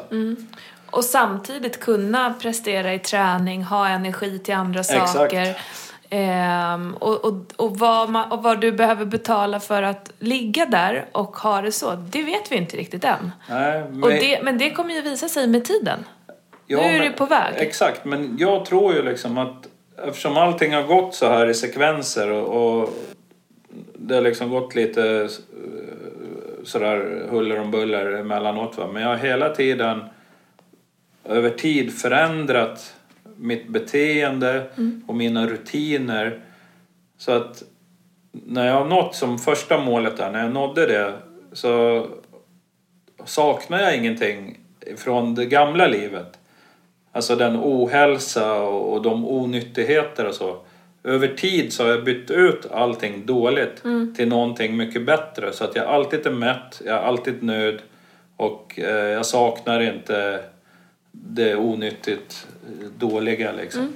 Och 0.91 1.03
samtidigt 1.03 1.79
kunna 1.79 2.33
prestera 2.33 2.93
i 2.93 2.99
träning, 2.99 3.63
ha 3.63 3.87
energi 3.87 4.39
till 4.39 4.53
andra 4.53 4.79
Exakt. 4.79 5.33
Ehm, 6.09 6.93
och, 6.93 7.25
och, 7.25 7.33
och, 7.55 7.77
vad 7.77 8.09
man, 8.09 8.31
och 8.31 8.43
vad 8.43 8.61
du 8.61 8.71
behöver 8.71 9.05
betala 9.05 9.59
för 9.59 9.83
att 9.83 10.11
ligga 10.19 10.65
där 10.65 11.05
och 11.11 11.37
ha 11.37 11.61
det 11.61 11.71
så, 11.71 11.95
det 11.95 12.23
vet 12.23 12.51
vi 12.51 12.55
inte 12.55 12.77
riktigt 12.77 13.03
än. 13.03 13.31
Nej, 13.49 13.83
men, 13.91 14.03
Och 14.03 14.09
det, 14.09 14.43
men 14.43 14.57
det 14.57 14.71
kommer 14.71 14.93
ju 14.93 15.01
visa 15.01 15.29
sig 15.29 15.47
med 15.47 15.65
tiden. 15.65 15.99
Ja, 16.67 16.77
nu 16.77 16.83
är 16.83 16.99
men- 16.99 17.11
du 17.11 17.17
på 17.17 17.25
väg. 17.25 17.53
Exakt, 17.55 18.05
men 18.05 18.37
jag 18.39 18.65
tror 18.65 18.93
ju 18.93 19.01
liksom 19.01 19.37
att 19.37 19.67
eftersom 20.07 20.37
allting 20.37 20.73
har 20.73 20.83
gått 20.83 21.15
så 21.15 21.27
här 21.27 21.47
i 21.47 21.53
sekvenser 21.53 22.31
och, 22.31 22.79
och 22.81 22.89
det 23.95 24.15
har 24.15 24.21
liksom 24.21 24.49
gått 24.49 24.75
lite 24.75 25.21
eh, 25.21 25.27
sådär 26.63 27.27
huller 27.29 27.59
om 27.59 27.71
buller 27.71 28.11
emellanåt 28.11 28.77
va. 28.77 28.87
Men 28.93 29.01
jag 29.01 29.09
har 29.09 29.17
hela 29.17 29.49
tiden 29.49 30.01
över 31.25 31.49
tid 31.49 31.93
förändrat 31.93 32.95
mitt 33.39 33.67
beteende 33.67 34.63
och 35.07 35.15
mina 35.15 35.47
rutiner. 35.47 36.39
Så 37.17 37.31
att 37.31 37.63
när 38.31 38.67
jag 38.67 38.73
har 38.73 38.85
nått 38.85 39.15
som 39.15 39.39
första 39.39 39.77
målet 39.77 40.17
där, 40.17 40.31
när 40.31 40.43
jag 40.43 40.53
nådde 40.53 40.85
det 40.85 41.13
så 41.53 42.05
saknar 43.25 43.79
jag 43.79 43.97
ingenting 43.97 44.59
från 44.97 45.35
det 45.35 45.45
gamla 45.45 45.87
livet. 45.87 46.39
Alltså 47.11 47.35
den 47.35 47.57
ohälsa 47.57 48.61
och, 48.61 49.01
de 49.01 49.25
onyttigheter 49.27 50.27
och 50.27 50.35
så. 50.35 50.57
Över 51.03 51.27
tid 51.27 51.73
så 51.73 51.83
har 51.83 51.89
jag 51.89 52.03
bytt 52.03 52.31
ut 52.31 52.71
allting 52.71 53.25
dåligt 53.25 53.83
till 54.15 54.27
någonting 54.27 54.77
mycket 54.77 55.05
bättre. 55.05 55.53
Så 55.53 55.63
att 55.63 55.75
jag 55.75 55.85
alltid 55.85 56.27
är 56.27 56.31
mätt, 56.31 56.81
jag 56.85 56.95
är 56.95 57.01
alltid 57.01 57.43
nöjd 57.43 57.79
och 58.37 58.79
eh, 58.79 59.07
jag 59.07 59.25
saknar 59.25 59.79
inte 59.79 60.43
det 61.23 61.55
onyttigt 61.55 62.47
dåliga 62.97 63.51
liksom. 63.51 63.93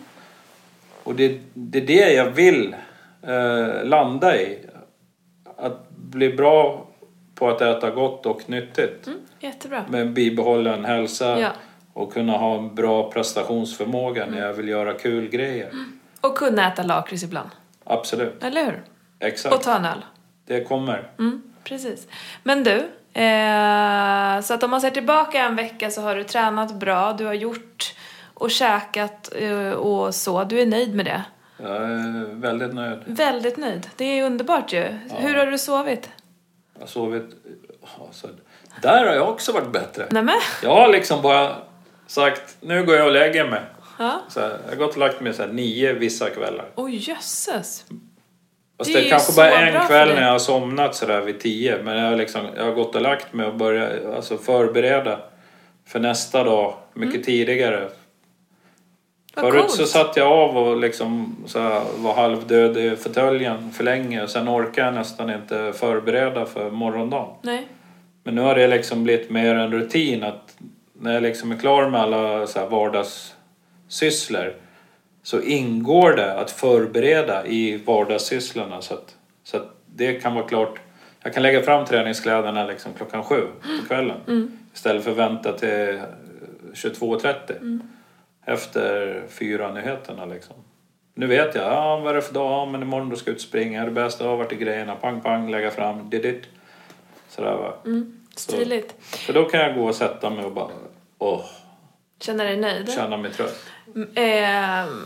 Och 1.03 1.15
det, 1.15 1.39
det 1.53 1.77
är 1.77 1.85
det 1.87 2.13
jag 2.13 2.29
vill 2.29 2.75
eh, 3.21 3.83
landa 3.85 4.41
i. 4.41 4.59
Att 5.57 5.89
bli 5.89 6.29
bra 6.33 6.87
på 7.35 7.49
att 7.49 7.61
äta 7.61 7.89
gott 7.91 8.25
och 8.25 8.49
nyttigt. 8.49 9.07
Mm, 9.07 9.19
jättebra. 9.39 9.85
Med 9.89 10.13
bibehållen 10.13 10.85
hälsa 10.85 11.39
Ja. 11.39 11.49
och 11.93 12.13
kunna 12.13 12.33
ha 12.37 12.57
en 12.57 12.75
bra 12.75 13.11
prestationsförmåga 13.11 14.25
när 14.25 14.39
jag 14.41 14.53
vill 14.53 14.67
göra 14.67 14.93
kul 14.93 15.29
grejer. 15.29 15.71
Och 16.21 16.37
kunna 16.37 16.71
äta 16.73 16.83
lakrits 16.83 17.23
ibland. 17.23 17.49
Absolut, 17.83 18.43
Eller 18.43 18.65
hur? 18.65 18.83
exakt. 19.19 19.55
Och 19.55 19.61
ta 19.61 19.75
en 19.77 19.85
öl. 19.85 20.05
Det 20.45 20.63
kommer. 20.63 21.11
Mm, 21.19 21.41
precis. 21.63 22.07
Men 22.43 22.63
du, 22.63 22.83
eh, 23.13 24.41
så 24.41 24.53
att 24.53 24.63
om 24.63 24.71
man 24.71 24.81
ser 24.81 24.89
tillbaka 24.89 25.43
en 25.43 25.55
vecka 25.55 25.91
så 25.91 26.01
har 26.01 26.15
du 26.15 26.23
tränat 26.23 26.73
bra, 26.75 27.13
du 27.13 27.25
har 27.25 27.33
gjort 27.33 27.95
och 28.33 28.51
käkat 28.51 29.33
eh, 29.35 29.71
och 29.71 30.15
så. 30.15 30.43
Du 30.43 30.59
är 30.61 30.65
nöjd 30.65 30.95
med 30.95 31.05
det? 31.05 31.23
Jag 31.57 31.75
är 31.75 32.35
väldigt 32.35 32.73
nöjd. 32.73 32.99
Väldigt 33.05 33.57
nöjd. 33.57 33.89
Det 33.95 34.19
är 34.19 34.25
underbart 34.25 34.73
ju. 34.73 34.99
Hur 35.09 35.35
har 35.35 35.45
du 35.45 35.57
sovit? 35.57 36.09
Jag 36.73 36.81
har 36.81 36.87
sovit... 36.87 37.25
Alltså, 38.01 38.27
där 38.81 39.05
har 39.05 39.13
jag 39.13 39.29
också 39.29 39.51
varit 39.51 39.71
bättre. 39.71 40.07
Nämen? 40.11 40.41
Jag 40.63 40.69
har 40.69 40.87
liksom 40.87 41.21
bara 41.21 41.55
sagt, 42.07 42.57
nu 42.59 42.85
går 42.85 42.95
jag 42.95 43.05
och 43.05 43.13
lägger 43.13 43.49
mig. 43.49 43.61
Ja. 43.99 44.21
Så 44.29 44.39
här, 44.39 44.59
jag 44.63 44.69
har 44.69 44.75
gått 44.75 44.91
och 44.91 44.97
lagt 44.97 45.21
mig 45.21 45.33
så 45.33 45.43
här, 45.43 45.49
nio 45.49 45.93
vissa 45.93 46.29
kvällar. 46.29 46.69
Oj 46.75 47.09
jösses. 47.09 47.85
Fast 48.77 48.93
Det 48.93 48.99
det 48.99 49.05
är 49.05 49.09
kanske 49.09 49.33
bara 49.35 49.51
en 49.51 49.87
kväll 49.87 50.07
när 50.07 50.21
jag 50.21 50.31
har 50.31 50.39
somnat 50.39 50.95
sådär 50.95 51.21
vid 51.21 51.39
tio. 51.39 51.83
Men 51.83 51.97
jag 51.97 52.09
har, 52.09 52.17
liksom, 52.17 52.41
jag 52.55 52.63
har 52.63 52.71
gått 52.71 52.95
och 52.95 53.01
lagt 53.01 53.33
mig 53.33 53.45
och 53.45 53.55
börjat 53.55 54.15
alltså, 54.15 54.37
förbereda 54.37 55.19
för 55.87 55.99
nästa 55.99 56.43
dag 56.43 56.73
mycket 56.93 57.23
tidigare. 57.23 57.77
Mm. 57.77 57.89
Vad 59.35 59.45
Förut 59.45 59.61
coolt. 59.61 59.71
så 59.71 59.85
satt 59.85 60.17
jag 60.17 60.27
av 60.27 60.57
och 60.57 60.77
liksom 60.77 61.35
så 61.45 61.59
här, 61.59 61.81
var 61.97 62.13
halvdöd 62.13 62.77
i 62.77 62.95
fåtöljen 62.95 63.71
för 63.71 63.83
länge. 63.83 64.27
Sen 64.27 64.49
orkade 64.49 64.87
jag 64.87 64.93
nästan 64.93 65.29
inte 65.29 65.73
förbereda 65.75 66.45
för 66.45 66.69
morgondagen. 66.71 67.35
Nej. 67.41 67.67
Men 68.23 68.35
nu 68.35 68.41
har 68.41 68.55
det 68.55 68.67
liksom 68.67 69.03
blivit 69.03 69.29
mer 69.29 69.55
en 69.55 69.71
rutin 69.71 70.23
att 70.23 70.57
när 70.93 71.13
jag 71.13 71.23
liksom 71.23 71.51
är 71.51 71.57
klar 71.57 71.89
med 71.89 72.01
alla 72.01 72.47
så 72.47 72.59
här 72.59 72.67
vardagssysslor 72.67 74.53
så 75.23 75.41
ingår 75.41 76.11
det 76.13 76.39
att 76.39 76.51
förbereda 76.51 77.45
i 77.47 77.77
vardagssysslorna 77.77 78.81
så 78.81 78.93
att, 78.93 79.15
så 79.43 79.57
att 79.57 79.75
det 79.95 80.13
kan 80.13 80.33
vara 80.35 80.47
klart. 80.47 80.79
Jag 81.23 81.33
kan 81.33 81.43
lägga 81.43 81.61
fram 81.61 81.85
träningskläderna 81.85 82.65
liksom 82.65 82.93
klockan 82.93 83.23
sju 83.23 83.41
på 83.79 83.87
kvällen 83.87 84.17
istället 84.73 85.03
för 85.03 85.11
att 85.11 85.17
vänta 85.17 85.53
till 85.53 86.01
22.30 86.73 87.79
efter 88.45 89.23
fyra 89.29 89.73
nyheterna 89.73 90.25
liksom. 90.25 90.55
Nu 91.15 91.27
vet 91.27 91.55
jag, 91.55 91.63
ja 91.63 91.97
vad 91.97 92.11
är 92.11 92.15
det 92.15 92.21
för 92.21 92.33
dag? 92.33 92.51
Ja, 92.51 92.65
men 92.65 92.81
imorgon 92.81 93.09
då 93.09 93.15
ska 93.15 93.29
jag 93.29 93.35
ut 93.35 93.41
och 93.41 93.47
springa. 93.47 93.85
Det 93.85 93.91
bästa 93.91 94.25
har 94.25 94.37
varit 94.37 94.51
i 94.51 94.55
grejerna. 94.55 94.95
Pang, 94.95 95.21
pang, 95.21 95.51
lägga 95.51 95.71
fram. 95.71 96.09
Didit. 96.09 96.43
Sådär 97.29 97.55
va. 97.55 97.73
Stiligt. 98.35 98.95
För 98.99 99.33
då 99.33 99.45
kan 99.45 99.59
jag 99.59 99.75
gå 99.75 99.85
och 99.85 99.95
sätta 99.95 100.29
mig 100.29 100.45
och 100.45 100.51
bara, 100.51 100.69
åh, 101.19 101.45
Känner 102.19 102.45
dig 102.45 102.57
nöjd? 102.57 102.91
känna 102.91 103.17
mig 103.17 103.31
trött. 103.31 103.59
Ehm, 104.15 105.05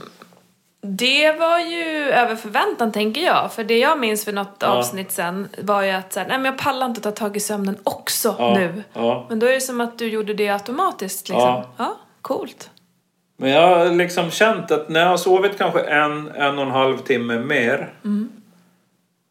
det 0.81 1.31
var 1.31 1.59
ju 1.59 1.85
över 2.11 2.35
förväntan 2.35 2.91
tänker 2.91 3.21
jag. 3.21 3.53
För 3.53 3.63
det 3.63 3.79
jag 3.79 3.99
minns 3.99 4.25
för 4.25 4.31
något 4.33 4.55
Ja. 4.59 4.67
avsnitt 4.67 5.11
sen 5.11 5.47
var 5.61 5.81
ju 5.81 5.91
att 5.91 6.13
så 6.13 6.19
här, 6.19 6.27
nej 6.27 6.37
men 6.37 6.45
jag 6.45 6.57
pallar 6.57 6.85
inte 6.85 7.01
ta 7.01 7.11
tag 7.11 7.37
i 7.37 7.39
sömnen 7.39 7.77
också 7.83 8.35
Ja, 8.39 8.53
nu. 8.53 8.83
ja. 8.93 9.25
Men 9.29 9.39
då 9.39 9.47
är 9.47 9.51
det 9.53 9.61
som 9.61 9.81
att 9.81 9.97
du 9.99 10.07
gjorde 10.09 10.33
det 10.33 10.49
automatiskt 10.49 11.29
liksom. 11.29 11.47
Ja. 11.47 11.69
ja 11.77 11.97
coolt. 12.21 12.69
Men 13.37 13.49
jag 13.49 13.67
har 13.77 13.91
liksom 13.91 14.31
känt 14.31 14.71
att 14.71 14.89
när 14.89 14.99
jag 14.99 15.07
har 15.07 15.17
sovit 15.17 15.57
kanske 15.57 15.81
en, 15.81 16.27
en 16.27 16.57
och 16.57 16.63
en 16.65 16.71
halv 16.71 16.97
timme 16.97 17.39
mer 17.39 17.93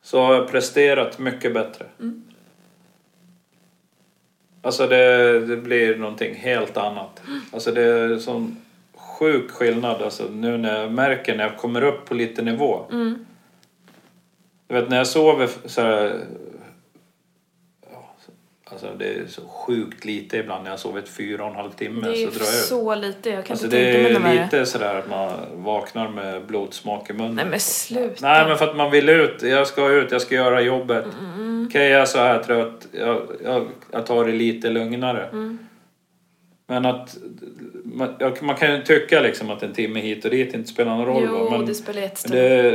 så 0.02 0.22
har 0.22 0.34
jag 0.34 0.48
presterat 0.50 1.18
mycket 1.18 1.54
bättre. 1.54 1.86
Alltså 4.62 4.86
det, 4.86 5.40
det 5.46 5.56
blir 5.56 5.96
någonting 5.96 6.34
helt 6.34 6.76
annat. 6.76 7.22
Alltså 7.52 7.72
det 7.72 7.82
är 7.82 8.18
sån 8.18 8.56
sjuk 9.18 9.50
skillnad 9.50 10.02
alltså 10.02 10.24
nu 10.32 10.56
när 10.58 10.80
jag 10.82 10.92
märker 10.92 11.36
när 11.36 11.44
jag 11.44 11.56
kommer 11.56 11.82
upp 11.84 12.04
på 12.04 12.14
lite 12.14 12.42
nivå. 12.42 12.84
Du 14.68 14.74
vet 14.74 14.88
när 14.90 14.96
jag 14.96 15.06
sover 15.06 15.48
så 15.64 15.80
här, 15.80 16.20
Alltså 18.70 18.86
det 18.98 19.04
är 19.14 19.26
så 19.28 19.42
sjukt 19.48 20.04
lite 20.04 20.36
ibland 20.36 20.64
när 20.64 20.70
jag 20.70 20.78
sovit 20.80 21.08
fyra 21.08 21.44
och 21.44 21.50
en 21.50 21.56
halv 21.56 21.70
timme 21.70 22.06
Det 22.08 22.22
är 22.22 22.30
så 22.30 22.38
drar 22.38 22.46
jag 22.46 22.54
ut. 22.54 22.64
så 22.64 22.94
lite, 22.94 23.30
jag 23.30 23.44
kan 23.44 23.52
Alltså 23.54 23.64
inte 23.66 23.76
det 23.76 23.92
tänka 23.92 24.02
mig 24.02 24.10
är 24.10 24.18
något 24.20 24.22
värre. 24.28 24.44
lite 24.44 24.66
sådär 24.66 24.94
att 24.94 25.10
man 25.10 25.30
vaknar 25.54 26.08
med 26.08 26.46
blodsmak 26.46 27.10
i 27.10 27.12
munnen. 27.12 27.34
Nej 27.34 27.46
men 27.50 27.60
sluta. 27.60 28.28
Nej 28.28 28.48
men 28.48 28.58
för 28.58 28.68
att 28.68 28.76
man 28.76 28.90
vill 28.90 29.08
ut. 29.08 29.42
Jag 29.42 29.66
ska 29.66 29.88
ut, 29.90 30.12
jag 30.12 30.22
ska 30.22 30.34
göra 30.34 30.60
jobbet. 30.60 31.04
Mm, 31.20 31.66
Okej 31.68 31.88
jag 31.90 32.00
är 32.00 32.04
så 32.06 32.18
här 32.18 32.42
trött. 32.42 32.86
Jag, 32.92 33.22
jag, 33.44 33.66
jag 33.90 34.06
tar 34.06 34.24
det 34.24 34.32
lite 34.32 34.70
lugnare. 34.70 35.26
Mm. 35.32 35.65
Men 36.66 36.86
att 36.86 37.16
man, 37.84 38.14
jag, 38.18 38.42
man 38.42 38.56
kan 38.56 38.72
ju 38.72 38.82
tycka 38.82 39.20
liksom 39.20 39.50
att 39.50 39.62
en 39.62 39.72
timme 39.72 40.00
hit 40.00 40.24
och 40.24 40.30
dit 40.30 40.54
inte 40.54 40.68
spelar 40.68 40.96
någon 40.96 41.06
roll. 41.06 41.28
Jo, 41.28 41.50
men 41.50 41.66
det 41.66 41.74
spelar 41.74 42.02
jättestor 42.02 42.34
det, 42.34 42.70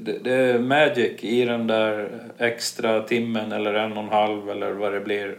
det, 0.00 0.18
det 0.18 0.34
är 0.34 0.58
magic 0.58 1.24
i 1.24 1.44
den 1.44 1.66
där 1.66 2.10
extra 2.38 3.02
timmen 3.02 3.52
eller 3.52 3.74
en 3.74 3.92
och 3.92 4.02
en 4.02 4.08
halv 4.08 4.50
eller 4.50 4.70
vad 4.70 4.92
det 4.92 5.00
blir. 5.00 5.38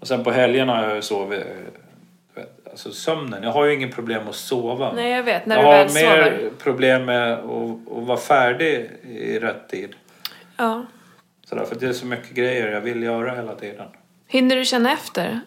Och 0.00 0.08
sen 0.08 0.24
på 0.24 0.30
helgerna 0.30 0.76
har 0.76 0.82
jag 0.82 0.96
ju 0.96 1.02
sovit. 1.02 1.44
Alltså 2.70 2.92
sömnen, 2.92 3.42
jag 3.42 3.50
har 3.50 3.64
ju 3.64 3.74
ingen 3.74 3.90
problem 3.90 4.28
att 4.28 4.34
sova. 4.34 4.92
Nej 4.92 5.10
jag 5.10 5.22
vet, 5.22 5.46
när 5.46 5.56
jag 5.56 5.64
du 5.64 5.68
har 5.68 5.84
väl 5.84 5.94
mer 5.94 6.24
sover. 6.24 6.50
problem 6.58 7.04
med 7.04 7.32
att, 7.32 7.40
att 7.96 8.06
vara 8.06 8.18
färdig 8.18 8.90
i 9.02 9.38
rätt 9.38 9.68
tid. 9.68 9.94
Ja. 10.56 10.86
Sådär, 11.44 11.64
för 11.64 11.74
det 11.74 11.86
är 11.86 11.92
så 11.92 12.06
mycket 12.06 12.30
grejer 12.30 12.72
jag 12.72 12.80
vill 12.80 13.02
göra 13.02 13.34
hela 13.34 13.54
tiden. 13.54 13.86
Hinner 14.26 14.56
du 14.56 14.64
känna 14.64 14.92
efter? 14.92 15.40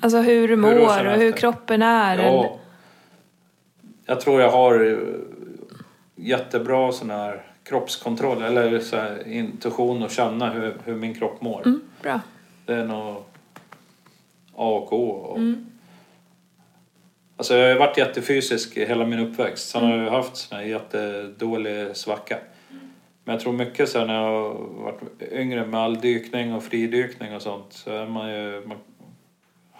Alltså 0.00 0.20
hur 0.20 0.48
du 0.48 0.56
mår 0.56 0.74
då 0.74 1.10
och 1.10 1.18
hur 1.18 1.32
kroppen 1.32 1.82
är? 1.82 2.18
Ja. 2.18 2.58
Jag 4.06 4.20
tror 4.20 4.40
jag 4.40 4.50
har 4.50 4.86
eh, 4.92 4.98
jättebra 6.16 6.92
sån 6.92 7.10
här 7.10 7.42
kroppskontroll 7.62 8.42
eller 8.42 8.80
så 8.80 8.96
här 8.96 9.28
intuition 9.28 10.02
och 10.02 10.10
känna 10.10 10.50
hur, 10.50 10.76
hur 10.84 10.94
min 10.94 11.14
kropp 11.14 11.40
mår. 11.40 11.62
Mm, 11.66 11.80
bra. 12.02 12.20
Det 12.66 12.74
är 12.74 12.84
nog 12.84 13.16
A 14.54 14.68
och 14.68 14.92
O. 14.92 15.08
Och, 15.08 15.36
Mm. 15.36 15.66
Alltså 17.36 17.54
jag 17.54 17.72
har 17.72 17.78
varit 17.78 17.98
jättefysisk 17.98 18.76
hela 18.76 19.06
min 19.06 19.18
uppväxt. 19.18 19.68
Sen 19.68 19.82
har 19.82 19.90
jag 19.90 20.04
ju 20.04 20.10
haft 20.10 20.36
sån 20.36 20.58
här 20.58 20.64
jättedålig 20.64 21.96
svacka. 21.96 22.38
Men 23.24 23.32
jag 23.32 23.40
tror 23.40 23.52
mycket 23.52 23.88
sen 23.88 24.06
när 24.06 24.14
jag 24.14 24.54
varit 24.54 25.22
yngre 25.32 25.66
med 25.66 25.80
all 25.80 26.00
dykning 26.00 26.54
och 26.54 26.62
fridykning 26.64 27.34
och 27.34 27.42
sånt 27.42 27.66
så 27.72 27.90
är 27.90 28.06
man 28.06 28.30
ju, 28.30 28.66
man 28.66 28.76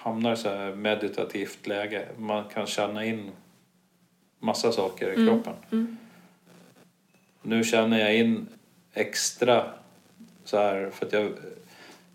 hamnar 0.03 0.33
i 0.33 0.37
så 0.37 0.49
här 0.49 0.75
meditativt 0.75 1.67
läge. 1.67 2.07
Man 2.19 2.45
kan 2.45 2.67
känna 2.67 3.05
in 3.05 3.31
massa 4.39 4.73
saker 4.73 5.13
i 5.13 5.27
kroppen. 5.27 5.97
Nu 7.43 7.65
känner 7.65 7.99
jag 7.99 8.17
in 8.17 8.47
extra 8.95 9.65
så 10.45 10.57
här 10.59 10.91
för 10.95 11.07
att 11.07 11.13
jag, 11.13 11.33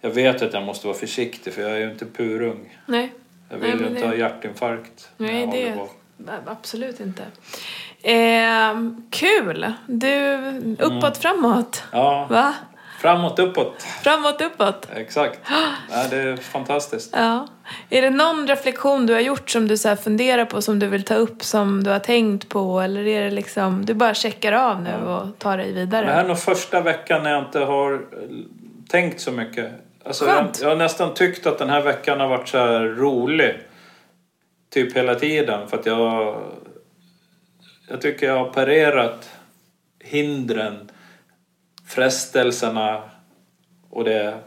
jag 0.02 0.10
vet 0.10 0.42
att 0.42 0.54
jag 0.54 0.64
måste 0.64 0.88
vara 0.88 0.98
försiktig 0.98 1.54
för 1.54 1.62
jag 1.62 1.72
är 1.72 1.78
ju 1.78 1.92
inte 1.92 2.06
purung. 2.06 2.78
Nej. 2.86 3.14
Jag 3.50 3.60
Nej, 3.60 3.72
vill 3.72 3.80
ju 3.80 3.84
men 3.86 3.90
inte 3.96 4.02
det- 4.02 4.08
ha 4.08 4.16
hjärtinfarkt. 4.16 5.10
Nej, 5.18 5.48
det... 5.48 5.88
Absolut 6.46 7.00
inte. 7.00 7.24
Ehm, 8.04 9.08
kul! 9.12 9.74
Du, 9.88 10.08
Mm. 10.08 10.78
uppåt, 10.80 11.18
framåt. 11.18 11.84
Ja, 11.92 12.28
Va? 12.30 12.56
Framåt, 13.06 13.40
uppåt. 13.40 13.84
Framåt, 14.04 14.42
uppåt. 14.42 14.88
Exakt. 14.96 15.40
Ja, 15.92 16.04
det 16.10 16.18
är 16.18 16.38
fantastiskt. 16.38 17.14
Ja. 17.14 17.48
Är 17.90 18.02
det 18.02 18.10
någon 18.10 18.48
reflektion 18.48 19.06
du 19.06 19.14
har 19.14 19.20
gjort 19.20 19.50
som 19.50 19.68
du 19.68 19.78
så 19.78 19.96
funderar 19.96 20.46
på, 20.46 20.62
som 20.62 20.80
du 20.80 20.88
vill 20.88 21.04
ta 21.04 21.16
upp, 21.16 21.44
som 21.44 21.84
du 21.84 21.90
har 21.90 22.00
tänkt 22.00 22.50
på? 22.50 22.80
Eller 22.80 23.08
är 23.08 23.24
det 23.24 23.32
liksom, 23.32 23.86
du 23.86 23.94
bara 23.94 24.14
checkar 24.14 24.52
av 24.52 24.82
nu 24.82 24.96
och 25.08 25.40
tar 25.40 25.58
dig 25.58 25.72
vidare? 25.72 26.06
Det 26.06 26.12
här 26.12 26.24
är 26.24 26.28
nog 26.28 26.40
första 26.40 26.82
veckan 26.82 27.24
när 27.24 27.32
jag 27.32 27.44
inte 27.44 27.60
har 27.60 27.94
eh, 27.94 28.00
tänkt 28.90 29.22
så 29.22 29.32
mycket. 29.32 29.72
Alltså, 30.06 30.26
jag, 30.26 30.48
jag 30.62 30.70
har 30.70 30.76
nästan 30.76 31.14
tyckt 31.14 31.48
att 31.48 31.58
den 31.58 31.70
här 31.70 31.82
veckan 31.82 32.20
har 32.20 32.28
varit 32.28 32.48
så 32.48 32.80
rolig. 32.80 33.60
Typ 34.74 34.98
hela 34.98 35.16
tiden. 35.16 35.68
För 35.68 35.78
att 35.78 35.86
jag... 35.86 36.42
Jag 37.90 38.02
tycker 38.02 38.28
jag 38.28 38.38
har 38.38 38.46
parerat 38.46 39.30
hindren, 40.00 40.92
frestelserna 41.86 43.04
och 43.90 44.04
det 44.04 44.38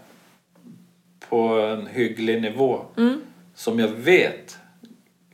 på 1.29 1.39
en 1.61 1.87
hygglig 1.87 2.43
nivå. 2.43 2.85
Som 3.55 3.79
jag 3.79 3.89
vet 3.89 4.59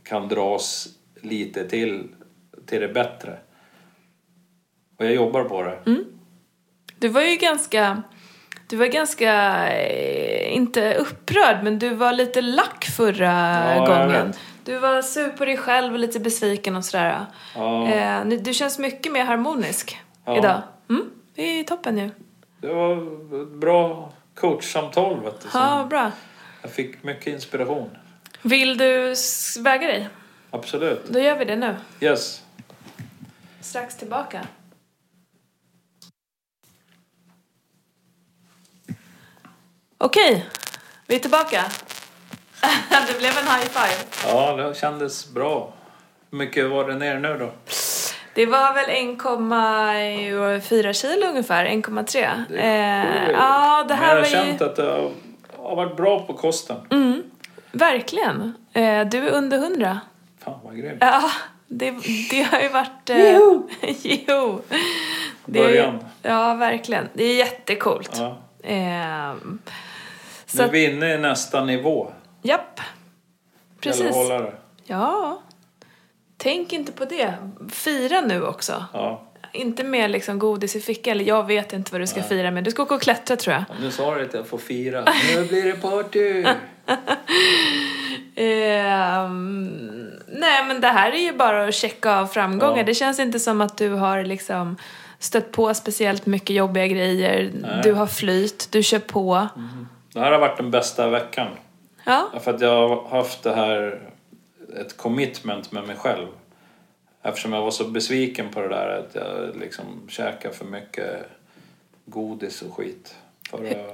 kan 0.02 0.28
dras 0.28 0.88
lite 1.23 1.68
till, 1.68 2.08
till 2.66 2.80
det 2.80 2.88
bättre. 2.88 3.38
Och 4.99 5.04
jag 5.04 5.14
jobbar 5.14 5.44
på 5.44 5.62
det. 5.62 5.78
Du 6.99 7.08
var 7.08 7.23
ju 7.23 7.37
ganska, 7.37 8.02
du 8.68 8.76
var 8.76 8.87
ganska, 8.87 9.32
eh, 9.73 10.54
inte 10.56 10.94
upprörd, 10.94 11.64
men 11.64 11.78
du 11.78 11.94
var 11.94 12.12
lite 12.12 12.40
lack 12.42 12.84
förra 12.84 13.75
Ja, 13.76 13.87
gången. 13.87 14.32
Du 14.64 14.78
var 14.78 15.02
sur 15.02 15.28
på 15.28 15.44
dig 15.44 15.56
själv 15.56 15.92
och 15.92 15.99
lite 15.99 16.20
besviken 16.20 16.76
och 16.76 16.84
sådär. 16.84 17.26
Ja. 17.54 17.88
Eh, 17.88 18.25
du 18.26 18.54
känns 18.54 18.78
mycket 18.78 19.12
mer 19.12 19.25
harmonisk 19.25 19.99
Ja. 20.25 20.38
idag. 20.38 20.62
Det 21.34 21.42
är 21.42 21.64
toppen 21.64 21.98
ju. 21.98 22.10
Det 22.60 22.72
var 22.72 22.96
ett 23.42 23.48
bra, 23.48 24.12
coachsamtal 24.34 25.20
vet 25.20 25.40
du. 25.40 25.48
Ja, 25.54 25.86
bra. 25.90 26.12
Jag 26.62 26.70
fick 26.70 27.02
mycket 27.02 27.26
inspiration. 27.26 27.90
Vill 28.42 28.78
du 28.78 29.14
väga 29.60 29.86
dig? 29.86 30.08
Absolut. 30.50 31.04
Då 31.08 31.18
gör 31.18 31.38
vi 31.38 31.44
det 31.44 31.56
nu. 31.56 31.76
Yes. 32.00 32.42
Strax 33.60 33.96
tillbaka. 33.96 34.46
Okej, 39.98 40.46
vi 41.06 41.14
är 41.14 41.18
tillbaka. 41.18 41.64
det 43.08 43.18
blev 43.18 43.38
en 43.38 43.44
high 43.44 43.68
five. 43.68 44.04
Ja, 44.26 44.56
det 44.56 44.76
kändes 44.76 45.32
bra. 45.32 45.72
Hur 46.30 46.38
mycket 46.38 46.70
var 46.70 46.88
det 46.88 46.94
ner 46.94 47.18
nu 47.18 47.38
då? 47.38 47.52
Det 48.34 48.46
var 48.46 48.74
väl 48.74 48.90
1,4 48.90 50.92
kilo 50.92 51.26
ungefär, 51.26 51.64
1,3. 51.66 52.44
Det 52.48 52.58
är 52.60 53.26
Eh, 53.26 53.30
ja, 53.32 53.84
det 53.88 53.94
Men 53.94 54.04
här 54.04 54.08
jag 54.08 54.14
var 54.14 54.22
har 54.22 54.28
ju... 54.44 54.50
känt 54.50 54.62
att 54.62 54.78
jag 54.78 55.10
har 55.56 55.76
varit 55.76 55.96
bra 55.96 56.20
på 56.20 56.32
kosten. 56.32 56.76
Mm, 56.90 57.22
verkligen. 57.72 58.54
Eh, 58.72 59.06
du 59.06 59.28
är 59.28 59.30
under 59.30 59.58
100. 59.58 60.00
Fan 60.44 60.58
vad 60.64 60.76
grymt. 60.76 60.98
Ja, 61.00 61.22
det, 61.66 61.90
det 62.30 62.42
har 62.42 62.60
ju 62.60 62.68
varit... 62.68 63.10
Eh, 63.10 63.36
jo! 64.28 64.62
Det 65.46 65.58
är 65.58 65.64
Början. 65.64 65.98
Ja, 66.22 66.54
verkligen. 66.54 67.08
Det 67.12 67.24
är 67.24 67.36
jättecoolt. 67.36 68.10
Ja. 68.18 68.36
Nu 68.62 69.58
så 70.46 70.62
är 70.62 70.66
att, 70.66 70.72
vi 70.72 70.92
inne 70.92 71.14
i 71.14 71.18
nästa 71.18 71.64
nivå. 71.64 72.10
japp. 72.42 72.80
Precis. 73.80 74.06
att 74.06 74.14
hålla 74.14 74.38
det. 74.38 74.52
Ja. 74.84 75.40
Tänk 76.44 76.72
inte 76.72 76.92
på 76.92 77.04
det. 77.04 77.34
Fira 77.70 78.20
nu 78.20 78.42
också. 78.42 78.84
Ja. 78.92 79.22
Inte 79.52 79.84
med 79.84 80.10
liksom 80.10 80.38
godis 80.38 80.76
i 80.76 80.80
fickan, 80.80 81.10
eller 81.10 81.24
jag 81.24 81.46
vet 81.46 81.72
inte 81.72 81.92
vad 81.92 82.00
du 82.00 82.06
ska 82.06 82.22
fira 82.22 82.50
med. 82.50 82.64
Du 82.64 82.70
ska 82.70 82.82
åka 82.82 82.94
och 82.94 83.02
klättra 83.02 83.36
tror 83.36 83.54
jag. 83.54 83.64
Och 83.68 83.80
Nu 83.80 83.90
sa 83.90 84.14
du 84.14 84.24
att 84.24 84.34
jag 84.34 84.46
får 84.46 84.58
fira. 84.58 85.04
Nu 85.36 85.44
blir 85.44 85.64
det 85.64 85.72
party! 85.72 86.44
Ehm, 88.36 90.10
nej 90.26 90.64
men 90.64 90.80
det 90.80 90.88
här 90.88 91.12
är 91.12 91.18
ju 91.18 91.32
bara 91.32 91.68
att 91.68 91.74
checka 91.74 92.18
av 92.18 92.26
framgångar. 92.26 92.76
Ja. 92.76 92.82
Det 92.82 92.94
känns 92.94 93.20
inte 93.20 93.40
som 93.40 93.60
att 93.60 93.78
du 93.78 93.88
har 93.88 94.24
liksom 94.24 94.76
stött 95.18 95.52
på 95.52 95.74
speciellt 95.74 96.26
mycket 96.26 96.56
jobbiga 96.56 96.86
grejer. 96.86 97.50
Nej. 97.60 97.80
Du 97.82 97.92
har 97.92 98.06
flyt, 98.06 98.68
du 98.70 98.82
kör 98.82 98.98
på. 98.98 99.48
Det 100.12 100.20
här 100.20 100.32
har 100.32 100.38
varit 100.38 100.56
den 100.56 100.70
bästa 100.70 101.08
veckan. 101.08 101.48
Ja, 102.04 102.30
För 102.40 102.54
att 102.54 102.60
jag 102.60 102.88
har 102.88 103.08
haft 103.08 103.42
det 103.42 103.54
här, 103.54 104.00
ett 104.81 104.97
commitment 104.97 105.73
med 105.73 105.87
mig 105.87 105.97
själv. 105.97 106.26
Eftersom 107.23 107.52
jag 107.52 107.62
var 107.62 107.71
så 107.71 107.85
besviken 107.85 108.50
på 108.50 108.61
det 108.61 108.69
där 108.69 108.88
att 108.99 109.14
jag 109.14 109.57
liksom 109.61 109.85
käkade 110.09 110.54
för 110.54 110.64
mycket 110.64 111.26
godis 112.07 112.62
och 112.62 112.75
skit. 112.76 113.14
För 113.50 113.87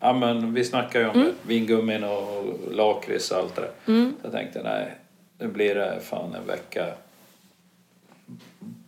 ja 0.00 0.12
men 0.12 0.54
vi 0.54 0.64
snackar 0.64 1.00
ju 1.00 1.08
om 1.08 1.18
det, 1.20 1.32
vingummin 1.42 2.04
och 2.04 2.44
lakrits 2.70 3.30
och 3.30 3.38
allt 3.38 3.54
det 3.56 3.60
där. 3.62 3.70
Så 3.86 4.12
jag 4.22 4.32
tänkte 4.32 4.62
nej, 4.62 4.94
nu 5.38 5.48
blir 5.48 5.74
det 5.74 6.00
fan 6.00 6.34
en 6.34 6.46
vecka 6.46 6.86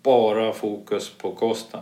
bara 0.02 0.52
fokus 0.52 1.10
på 1.10 1.32
kosten. 1.34 1.80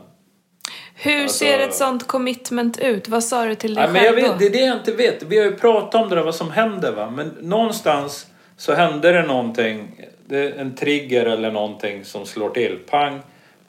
hur 0.94 1.22
Alltså- 1.22 1.38
ser 1.44 1.58
ett 1.58 1.74
sånt 1.74 2.06
commitment 2.06 2.78
ut? 2.78 3.08
Vad 3.08 3.24
sa 3.24 3.44
du 3.44 3.54
till 3.54 3.74
dig 3.74 3.84
Nej, 3.84 3.92
men 3.92 4.04
jag 4.04 4.14
själv 4.14 4.22
vet, 4.28 4.32
då? 4.32 4.38
det 4.38 4.46
är 4.46 4.50
det 4.50 4.66
jag 4.66 4.76
inte 4.78 4.92
vet. 4.92 5.22
Vi 5.22 5.38
har 5.38 5.44
ju 5.44 5.56
pratat 5.56 6.02
om 6.02 6.08
det 6.08 6.14
där, 6.16 6.22
vad 6.22 6.34
som 6.34 6.50
händer 6.50 6.92
va. 6.92 7.10
Men 7.10 7.28
någonstans 7.40 8.26
så 8.62 8.74
hände 8.74 9.12
det 9.12 9.22
någonting. 9.22 10.00
Det 10.26 10.38
är 10.38 10.52
en 10.58 10.74
trigger 10.74 11.26
eller 11.26 11.50
någonting 11.50 12.04
som 12.04 12.26
slår 12.26 12.50
till. 12.50 12.78
Pang! 12.90 13.20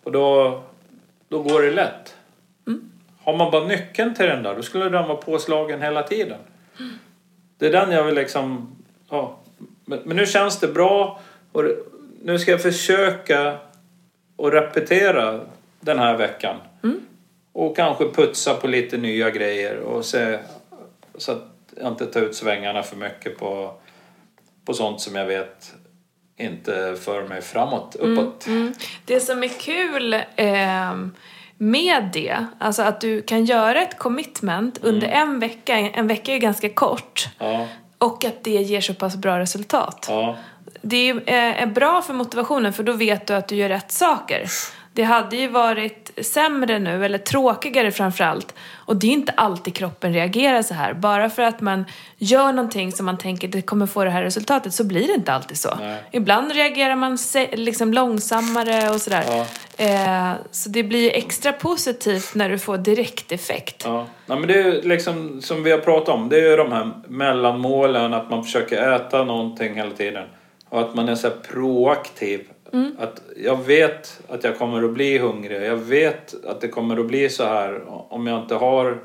Och 0.03 0.11
då, 0.11 0.61
då 1.29 1.43
går 1.43 1.61
det 1.61 1.71
lätt. 1.71 2.15
Har 3.23 3.37
man 3.37 3.51
bara 3.51 3.65
nyckeln 3.67 4.13
till 4.15 4.25
den 4.25 4.43
där, 4.43 4.55
då 4.55 4.61
skulle 4.61 4.89
den 4.89 5.07
vara 5.07 5.17
påslagen 5.17 5.81
hela 5.81 6.03
tiden. 6.03 6.37
Det 7.57 7.67
är 7.67 7.71
den 7.71 7.91
jag 7.91 8.03
vill 8.03 8.15
liksom... 8.15 8.75
Ja. 9.09 9.37
Men, 9.85 9.99
men 10.05 10.17
nu 10.17 10.25
känns 10.25 10.59
det 10.59 10.67
bra. 10.67 11.19
Och 11.51 11.63
det- 11.63 11.77
nu 12.23 12.39
ska 12.39 12.51
jag 12.51 12.61
försöka 12.61 13.57
och 14.35 14.51
repetera 14.51 15.39
den 15.79 15.99
här 15.99 16.17
veckan. 16.17 16.55
Och 17.53 17.75
kanske 17.75 18.09
putsa 18.11 18.53
på 18.53 18.67
lite 18.67 18.97
nya 18.97 19.29
grejer 19.29 19.77
och 19.79 20.05
se 20.05 20.39
så 21.17 21.31
att 21.31 21.43
jag 21.81 21.87
inte 21.87 22.05
tar 22.05 22.21
ut 22.21 22.35
svängarna 22.35 22.83
för 22.83 22.95
mycket 22.97 23.37
på, 23.37 23.73
på 24.65 24.73
sånt 24.73 25.01
som 25.01 25.15
jag 25.15 25.25
vet 25.25 25.73
inte 26.39 26.95
för 27.01 27.27
mig 27.27 27.41
framåt, 27.41 27.95
uppåt. 27.99 28.47
Mm. 28.47 28.73
Det 29.05 29.19
som 29.19 29.43
är 29.43 29.47
kul 29.47 30.15
ehm, 30.35 31.11
med 31.57 32.09
det, 32.13 32.45
alltså 32.59 32.81
att 32.81 33.01
du 33.01 33.21
kan 33.21 33.45
göra 33.45 33.81
ett 33.81 33.97
commitment 33.97 34.79
under 34.81 35.07
Mm. 35.07 35.21
en 35.29 35.39
vecka, 35.39 35.73
en 35.77 36.07
vecka 36.07 36.31
är 36.31 36.35
ju 36.35 36.39
ganska 36.41 36.69
kort, 36.69 37.27
Ja, 37.39 37.67
och 37.97 38.25
att 38.25 38.43
det 38.43 38.51
ger 38.51 38.81
så 38.81 38.93
pass 38.93 39.15
bra 39.15 39.39
resultat. 39.39 40.05
ja, 40.09 40.35
Det 40.81 41.09
är, 41.09 41.15
eh, 41.15 41.61
är 41.63 41.65
bra 41.67 42.01
för 42.01 42.13
motivationen 42.13 42.73
för 42.73 42.83
då 42.83 42.93
vet 42.93 43.27
du 43.27 43.33
att 43.33 43.47
du 43.47 43.55
gör 43.55 43.69
rätt 43.69 43.91
saker. 43.91 44.45
Det 44.93 45.03
hade 45.03 45.35
ju 45.35 45.47
varit 45.47 46.11
sämre 46.21 46.79
nu, 46.79 47.05
eller 47.05 47.17
tråkigare 47.17 47.91
framförallt. 47.91 48.55
Och 48.85 48.95
det 48.95 49.07
är 49.07 49.11
inte 49.11 49.31
alltid 49.31 49.75
kroppen 49.75 50.13
reagerar 50.13 50.61
så 50.61 50.73
här. 50.73 50.93
Bara 50.93 51.29
för 51.29 51.41
att 51.41 51.61
man 51.61 51.85
gör 52.17 52.53
någonting 52.53 52.91
som 52.91 53.05
man 53.05 53.17
tänker 53.17 53.47
det 53.47 53.61
kommer 53.61 53.85
få 53.85 54.03
det 54.03 54.09
här 54.09 54.23
resultatet 54.23 54.73
så 54.73 54.83
blir 54.83 55.07
det 55.07 55.13
inte 55.13 55.33
alltid 55.33 55.57
så. 55.57 55.75
Nej. 55.79 56.03
Ibland 56.11 56.51
reagerar 56.51 56.95
man 56.95 57.17
liksom 57.53 57.93
långsammare 57.93 58.89
och 58.89 59.01
sådär. 59.01 59.23
Ja. 59.27 59.45
Eh, 59.77 60.33
så 60.51 60.69
det 60.69 60.83
blir 60.83 61.01
ju 61.01 61.09
extra 61.09 61.53
positivt 61.53 62.35
när 62.35 62.49
du 62.49 62.59
får 62.59 62.77
direkteffekt. 62.77 63.83
ja. 63.85 64.07
Nej, 64.25 64.39
men 64.39 64.47
det 64.47 64.59
är 64.59 64.81
liksom 64.81 65.41
som 65.41 65.63
vi 65.63 65.71
har 65.71 65.77
pratat 65.77 66.15
om, 66.15 66.29
det 66.29 66.37
är 66.37 66.49
ju 66.49 66.55
de 66.57 66.71
här 66.71 66.91
mellanmålen, 67.07 68.13
att 68.13 68.29
man 68.29 68.43
försöker 68.43 68.91
äta 68.95 69.23
någonting 69.23 69.75
hela 69.75 69.91
tiden. 69.91 70.23
Och 70.69 70.79
att 70.79 70.95
man 70.95 71.09
är 71.09 71.15
så 71.15 71.27
här 71.27 71.35
proaktiv. 72.73 73.01
Att 73.03 73.21
jag 73.37 73.63
vet 73.63 74.21
att 74.29 74.43
jag 74.43 74.57
kommer 74.57 74.83
att 74.83 74.93
bli 74.93 75.17
hungrig. 75.17 75.63
Jag 75.63 75.75
vet 75.75 76.45
att 76.45 76.61
det 76.61 76.67
kommer 76.67 76.97
att 76.97 77.07
bli 77.07 77.29
så 77.29 77.43
här 77.43 77.81
om 78.09 78.27
jag 78.27 78.41
inte 78.41 78.55
har 78.55 78.97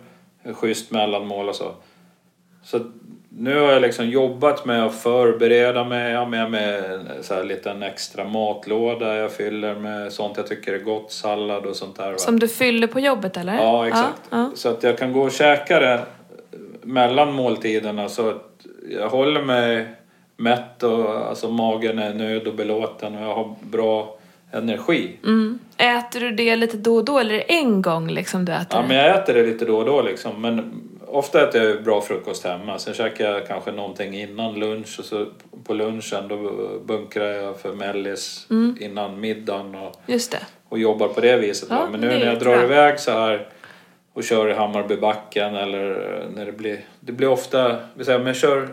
schysst 0.55 0.91
mellanmål 0.91 1.49
och 1.49 1.55
så. 1.55 1.73
Så 2.63 2.81
nu 3.29 3.61
har 3.61 3.73
jag 3.73 3.83
liksom 3.83 4.09
jobbat 4.09 4.65
med 4.65 4.85
att 4.85 4.95
förbereda 4.95 5.85
mig. 5.85 6.13
Jag 6.13 6.19
har 6.19 6.27
med 6.27 6.51
mig 6.51 6.83
så 7.21 7.35
här 7.35 7.45
liten 7.45 7.83
extra 7.83 8.25
matlåda 8.25 9.17
jag 9.17 9.33
fyller 9.33 9.75
med 9.75 10.13
sånt 10.13 10.37
jag 10.37 10.47
tycker 10.47 10.73
är 10.73 10.79
gott. 10.79 11.13
Sallad 11.13 11.67
och 11.67 11.77
sånt 11.77 11.97
där. 11.97 12.11
Va? 12.11 12.19
Som 12.19 12.39
du 12.39 12.49
fyller 12.49 12.87
på 12.87 13.01
jobbet 13.01 13.37
eller? 13.37 13.55
Ja, 13.55 13.87
exakt. 13.87 14.23
Ja, 14.31 14.39
ja. 14.39 14.51
Så 14.55 14.69
att 14.69 14.83
jag 14.83 14.99
kan 14.99 15.13
gå 15.13 15.23
och 15.23 15.33
käka 15.33 15.81
det 15.81 16.01
mellan 16.83 17.33
måltiderna 17.33 18.09
så 18.09 18.29
att 18.29 18.67
jag 18.91 19.09
håller 19.09 19.43
mig 19.43 19.87
mätt 20.39 20.83
och 20.83 21.11
alltså 21.29 21.49
magen 21.51 21.99
är 21.99 22.15
nöjd 22.15 22.47
och 22.47 22.55
belåten 22.55 23.15
och 23.17 23.23
jag 23.23 23.35
har 23.35 23.55
bra 23.61 24.19
energi. 24.53 25.17
Mm. 25.25 25.59
Äter 25.77 26.21
du 26.21 26.31
det 26.31 26.57
lite 26.57 26.77
då 26.77 26.95
och 26.97 27.05
då 27.05 27.19
eller 27.19 27.43
en 27.49 27.83
gång 27.83 28.11
liksom 28.11 28.45
du 28.45 28.53
äter 28.53 28.67
Ja, 28.71 28.83
det? 28.83 28.89
men 28.89 28.97
jag 28.97 29.17
äter 29.19 29.35
det 29.35 29.43
lite 29.47 29.65
då 29.65 29.79
och 29.79 29.85
då 29.85 30.03
liksom. 30.03 30.43
Men 30.43 30.81
ofta 31.07 31.49
äter 31.49 31.63
jag 31.63 31.85
bra 31.85 32.01
frukost 32.01 32.45
hemma. 32.45 32.79
Sen 32.79 32.95
käkar 32.95 33.33
jag 33.33 33.47
kanske 33.47 33.73
någonting 33.73 34.15
innan 34.21 34.55
lunch 34.55 34.97
och 34.99 35.05
så 35.05 35.27
på 35.65 35.75
lunchen 35.75 36.29
då 36.29 36.37
bunkrar 36.85 37.27
jag 37.27 37.61
för 37.61 37.73
mellis 37.75 38.47
Mm. 38.51 38.77
innan 38.81 39.21
middagen 39.21 39.75
och, 39.75 39.95
Just 40.07 40.33
det. 40.33 40.41
och 40.69 40.79
jobbar 40.79 41.09
på 41.09 41.21
det 41.21 41.37
viset. 41.37 41.69
Ja, 41.71 41.89
men 41.91 42.01
nu 42.01 42.07
när 42.07 42.27
jag 42.27 42.39
drar 42.39 42.65
iväg 42.65 43.01
så 43.01 43.11
här 43.11 43.49
och 44.13 44.25
kör 44.25 44.49
i 44.49 44.55
Hammarbybacken 44.55 45.55
eller 45.57 45.85
när 46.37 46.47
det 46.47 46.53
blir... 46.53 46.81
Det 47.01 47.13
blir 47.13 47.29
ofta... 47.29 47.77
Om 47.97 48.27
jag 48.27 48.37
kör 48.37 48.69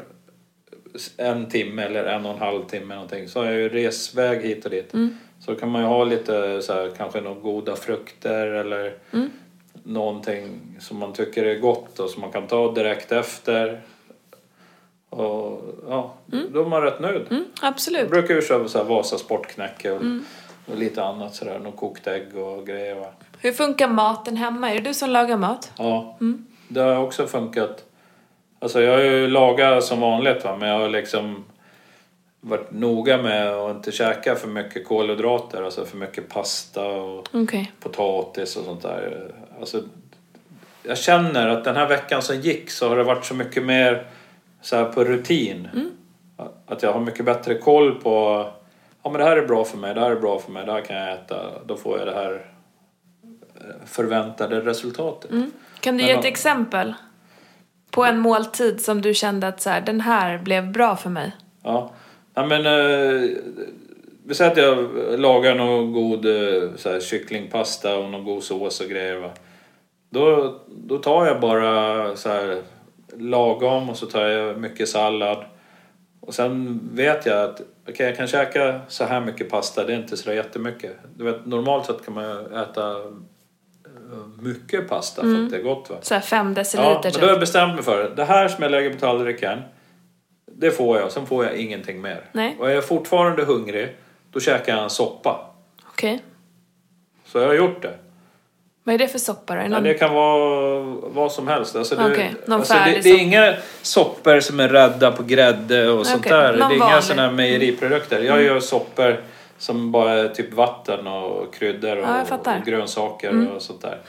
en 1.18 1.50
timme 1.50 1.84
eller 1.84 2.04
en 2.06 2.26
och 2.26 2.32
en 2.34 2.40
halv 2.40 2.66
timme 2.66 2.94
någonting 2.96 3.28
så 3.28 3.40
har 3.40 3.46
jag 3.46 3.56
ju 3.56 3.70
resväg 3.70 4.42
hit 4.42 4.66
och 4.66 4.72
dit. 4.72 4.94
Mm. 4.94 5.18
Så 5.40 5.56
kan 5.56 5.70
man 5.70 5.82
ju 5.82 5.88
ha 5.88 6.04
lite 6.04 6.62
så 6.62 6.74
här, 6.74 6.92
kanske 6.98 7.22
några 7.22 7.40
goda 7.40 7.76
frukter 7.76 8.48
eller 8.48 8.94
Mm. 9.12 9.30
någonting 9.84 10.60
som 10.80 10.98
man 11.00 11.14
tycker 11.14 11.44
är 11.46 11.60
gott 11.60 12.00
och 12.00 12.10
som 12.10 12.22
man 12.22 12.32
kan 12.32 12.48
ta 12.48 12.72
direkt 12.72 13.12
efter. 13.12 13.82
Och 15.10 15.62
ja, 15.90 16.14
då 16.54 16.62
är 16.62 16.66
man 16.66 16.82
rätt 16.82 17.00
nöjd. 17.00 17.22
Mm, 17.30 17.46
Jag 17.62 17.68
absolut. 17.70 18.10
brukar 18.10 18.36
ju 18.36 18.42
köpa 18.42 18.68
så 18.68 18.78
här 18.78 18.86
Vasa 18.86 19.18
sportknäcke 19.18 19.92
och, 19.92 20.02
och 20.72 20.78
lite 20.78 21.04
annat 21.04 21.36
sådär. 21.36 21.60
Något 21.60 21.76
kokt 21.78 22.08
ägg 22.08 22.38
och 22.38 22.68
grejer 22.68 22.96
va. 22.96 23.08
Hur 23.40 23.52
funkar 23.52 23.88
maten 23.88 24.38
hemma? 24.38 24.72
Är 24.72 24.76
det 24.76 24.82
du 24.82 24.94
som 24.94 25.10
lagar 25.10 25.38
mat? 25.38 25.72
Ja, 25.78 26.18
det 26.68 26.80
har 26.82 26.98
också 26.98 27.28
funkat. 27.28 27.84
Alltså 28.66 28.82
jag 28.82 28.92
har 28.92 29.02
ju 29.02 29.28
lagat 29.28 29.84
som 29.84 30.00
vanligt 30.00 30.44
va, 30.44 30.58
men 30.60 30.70
jag 30.70 30.80
har 30.80 30.90
liksom 30.90 31.46
varit 32.42 32.72
noga 32.72 33.18
med 33.22 33.50
att 33.50 33.76
inte 33.76 33.92
käka 33.92 34.36
för 34.36 34.48
mycket 34.48 34.88
kolhydrater. 34.88 35.64
Alltså 35.64 35.86
för 35.86 35.98
mycket 35.98 36.30
pasta 36.30 36.86
och 36.88 37.28
Okej. 37.32 37.72
potatis 37.80 38.56
och 38.56 38.66
sånt 38.66 38.82
där. 38.82 39.32
Alltså, 39.60 39.82
jag 40.84 40.98
känner 40.98 41.48
att 41.48 41.64
den 41.64 41.76
här 41.76 41.88
veckan 41.88 42.22
som 42.22 42.40
gick 42.40 42.70
så 42.70 42.90
har 42.90 42.98
det 42.98 43.04
varit 43.04 43.26
så 43.26 43.34
mycket 43.34 43.64
mer 43.64 44.08
så 44.62 44.76
här 44.76 44.86
på 44.86 45.04
rutin. 45.04 45.68
Att 46.66 46.84
jag 46.84 46.94
har 46.94 47.00
mycket 47.00 47.26
bättre 47.26 47.56
koll 47.56 47.92
på 47.96 48.46
ja 49.04 49.10
men 49.10 49.20
det 49.20 49.24
här 49.24 49.38
är 49.38 49.48
bra 49.48 49.66
för 49.66 49.78
mig, 49.78 49.94
det 49.94 50.02
här 50.02 50.12
är 50.12 50.20
bra 50.20 50.40
för 50.40 50.52
mig, 50.52 50.66
det 50.66 50.72
här 50.72 50.82
kan 50.82 50.96
jag 50.96 51.14
äta. 51.14 51.36
Då 51.66 51.78
får 51.78 51.98
jag 51.98 52.08
det 52.08 52.16
här 52.16 52.46
eh, 53.56 53.86
förväntade 53.86 54.62
resultatet. 54.62 55.32
Mm. 55.32 55.52
Kan 55.80 55.98
du 55.98 56.04
Men 56.04 56.12
ge 56.12 56.20
ett 56.20 56.26
exempel? 56.26 56.94
På 57.96 58.04
en 58.04 58.20
måltid 58.20 58.82
som 58.82 59.02
du 59.02 59.14
kände 59.14 59.48
att 59.48 59.62
så 59.62 59.70
här, 59.70 59.82
den 59.82 60.02
här 60.02 60.38
blev 60.38 60.72
bra 60.72 60.96
för 60.96 61.10
mig. 61.10 61.32
Ja. 61.64 61.92
ja 62.34 62.46
men, 62.46 62.66
eh, 62.66 63.30
vi 64.26 64.36
säger 64.36 64.52
att 64.52 64.58
jag 64.58 64.90
lagar 65.20 65.56
någon 65.56 65.94
god 65.94 66.26
eh, 66.26 66.70
så 66.76 66.90
här, 66.90 67.00
kycklingpasta 67.00 67.98
och 67.98 68.10
någon 68.10 68.24
god 68.24 68.44
sås 68.44 68.82
och 68.82 68.88
grejer. 68.88 69.16
Va? 69.16 69.32
Då, 70.10 70.56
då 70.68 70.98
tar 70.98 71.26
jag 71.26 71.42
bara 71.42 72.16
så 72.16 72.30
här, 72.30 72.62
lagom 73.18 73.90
och 73.90 73.98
så 73.98 74.06
tar 74.06 74.22
jag 74.22 74.60
mycket 74.60 74.90
sallad. 74.90 75.46
Och 76.20 76.34
sen 76.34 76.80
vet 76.94 77.26
jag 77.26 77.50
att 77.50 77.62
okay, 77.90 78.06
jag 78.06 78.18
kan 78.18 78.28
käka 78.28 78.80
så 78.88 79.04
här 79.04 79.22
mycket 79.22 79.50
pasta, 79.50 79.84
det 79.84 79.94
är 79.94 79.98
inte 79.98 80.18
så 80.18 80.30
där 80.30 80.36
jättemycket. 80.36 80.98
Du 81.18 81.24
vet, 81.24 81.46
normalt 81.46 81.86
sett 81.86 82.06
kan 82.06 82.14
man 82.14 82.54
äta 82.56 82.96
mycket 84.42 84.90
pasta 84.90 85.22
för 85.22 85.44
att 85.44 85.50
det 85.50 85.58
är 85.58 85.62
gott. 85.62 85.90
Va? 85.90 85.96
Så 86.02 86.14
här 86.14 86.22
fem 86.22 86.54
deciliter 86.54 86.90
Ja, 86.90 87.00
men 87.04 87.12
typ. 87.12 87.22
då 87.22 87.28
har 87.28 87.32
jag 87.32 87.40
bestämt 87.40 87.76
mig 87.76 87.84
för 87.84 88.04
det. 88.04 88.10
Det 88.16 88.26
här 88.26 88.48
som 88.48 88.62
jag 88.64 88.72
lägger 88.72 88.94
på 88.94 89.00
tallriken, 89.00 89.60
det 90.52 90.72
får 90.72 91.00
jag. 91.00 91.12
Sen 91.12 91.26
får 91.26 91.46
jag 91.46 91.56
ingenting 91.56 92.02
mer. 92.02 92.22
Nej. 92.32 92.56
Och 92.60 92.70
är 92.70 92.74
jag 92.76 92.88
fortfarande 92.88 93.44
hungrig, 93.44 93.96
då 94.32 94.40
käkar 94.40 94.74
jag 94.76 94.84
en 94.84 94.90
soppa. 94.90 95.50
Okej. 95.88 96.24
Så 97.26 97.38
jag 97.40 97.48
har 97.48 97.54
gjort 97.54 97.82
det. 97.82 97.94
Vad 98.84 98.96
är 98.96 99.00
det 99.00 99.08
för 99.08 99.20
soppa 99.20 99.54
då? 99.56 99.60
Är 99.60 99.64
det 99.64 99.70
Ja, 99.70 99.70
någon... 99.70 99.84
det 99.84 99.94
kan 99.94 100.14
vara 100.14 100.80
vad 101.14 101.32
som 101.32 101.48
helst. 101.48 101.76
Alltså 101.76 101.96
det, 101.96 102.12
Okej, 102.12 102.36
någon 102.46 102.60
alltså 102.60 102.74
det, 102.74 102.80
färdig 102.80 103.04
det 103.04 103.10
är 103.10 103.14
soppa. 103.14 103.22
inga 103.24 103.54
soppor 103.82 104.40
som 104.40 104.60
är 104.60 104.70
rädda 104.70 105.12
på 105.12 105.24
grädde 105.24 105.90
och 105.90 106.06
sånt 106.08 106.20
Okej, 106.26 106.32
där. 106.32 106.58
någon 106.58 106.70
Det 106.70 106.74
är 106.74 106.76
inga 106.76 106.80
vanlig. 106.86 106.92
Mm. 106.94 107.02
sådana 107.02 107.32
mejeriprodukter. 107.32 108.20
Jag 108.22 108.44
gör 108.44 108.60
soppor 108.60 109.22
som 109.58 109.92
bara 109.92 110.12
är 110.14 110.28
typ 110.28 110.54
vatten 110.54 111.08
och 111.08 111.54
kryddor 111.54 111.98
Ja, 111.98 112.12
jag 112.14 112.22
och, 112.22 112.28
fattar. 112.28 112.52
Mm. 112.52 112.62
och 112.62 112.68
grönsaker 112.68 113.48
och 113.56 113.62
sånt 113.62 113.82
där. 113.82 114.00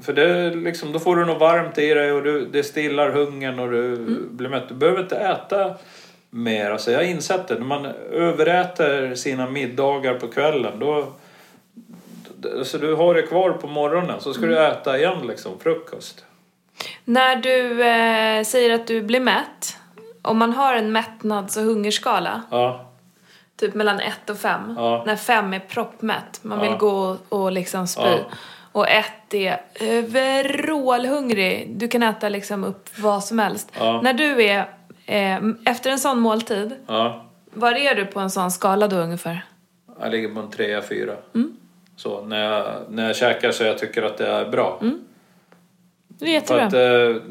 För 0.00 0.12
det 0.12 0.54
liksom, 0.54 0.92
då 0.92 0.98
får 0.98 1.16
du 1.16 1.24
något 1.24 1.40
varmt 1.40 1.78
i 1.78 1.94
dig 1.94 2.12
och 2.12 2.22
du, 2.22 2.46
det 2.46 2.62
stillar 2.62 3.10
hungern 3.10 3.58
och 3.58 3.70
du 3.70 3.86
Mm. 3.94 4.28
blir 4.36 4.48
mätt. 4.48 4.68
Du 4.68 4.74
behöver 4.74 5.00
inte 5.02 5.16
äta 5.16 5.74
mer. 6.30 6.70
Alltså 6.70 6.90
jag 6.90 6.98
har 6.98 7.04
insett 7.04 7.48
det. 7.48 7.54
När 7.54 7.66
man 7.66 7.86
överäter 8.12 9.14
sina 9.14 9.46
middagar 9.50 10.14
på 10.14 10.28
kvällen 10.28 10.78
då 10.78 11.06
Alltså 12.58 12.78
du 12.78 12.94
har 12.94 13.14
det 13.14 13.22
kvar 13.22 13.50
på 13.50 13.66
morgonen 13.66 14.20
så 14.20 14.32
ska 14.34 14.42
Mm. 14.42 14.54
du 14.54 14.66
äta 14.66 14.98
igen 14.98 15.26
liksom 15.26 15.58
frukost. 15.58 16.24
När 17.04 17.36
du 17.36 17.82
eh, 17.84 18.42
säger 18.44 18.74
att 18.74 18.86
du 18.86 19.02
blir 19.02 19.20
mätt, 19.20 19.76
om 20.22 20.38
man 20.38 20.52
har 20.52 20.74
en 20.74 20.92
mättnads 20.92 21.56
och 21.56 21.62
hungerskala, 21.62 22.42
Ja, 22.50 22.85
typ 23.56 23.74
mellan 23.74 24.00
ett 24.00 24.30
och 24.30 24.38
fem, 24.38 24.74
Ja. 24.76 25.02
när 25.06 25.16
fem 25.16 25.52
är 25.54 25.58
proppmätt, 25.58 26.38
man 26.42 26.60
vill 26.60 26.70
Ja. 26.70 26.76
gå 26.76 27.16
och, 27.28 27.52
liksom 27.52 27.86
spy, 27.86 28.02
Ja. 28.02 28.18
och 28.72 28.88
ett 28.88 29.34
är 29.34 30.02
vrålhungrig, 30.52 31.74
du 31.76 31.88
kan 31.88 32.02
äta 32.02 32.28
liksom 32.28 32.64
upp 32.64 32.88
vad 32.98 33.24
som 33.24 33.38
helst. 33.38 33.70
När 33.78 34.12
du 34.12 34.44
är, 34.44 34.58
eh, 35.06 35.38
efter 35.64 35.90
en 35.90 35.98
sån 35.98 36.20
måltid, 36.20 36.74
var 37.54 37.72
är 37.72 37.94
du 37.94 38.06
på 38.06 38.20
en 38.20 38.30
sån 38.30 38.50
skala 38.50 38.88
då 38.88 38.96
ungefär? 38.96 39.44
Jag 40.00 40.10
ligger 40.10 40.28
på 40.34 40.40
en 40.40 40.50
trea, 40.50 40.82
fyra. 40.82 41.12
Mm. 41.34 41.56
Så 41.96 42.24
när 42.24 42.44
jag, 42.52 42.66
när 42.88 43.06
jag 43.06 43.16
käkar 43.16 43.50
så 43.50 43.64
jag 43.64 43.78
tycker 43.78 44.02
att 44.02 44.18
det 44.18 44.26
är 44.28 44.44
bra. 44.48 44.78
Det 46.08 46.36
är 46.36 46.40
För 46.40 46.58
jättebra. 46.60 46.64
att 46.66 47.16
eh, 47.16 47.22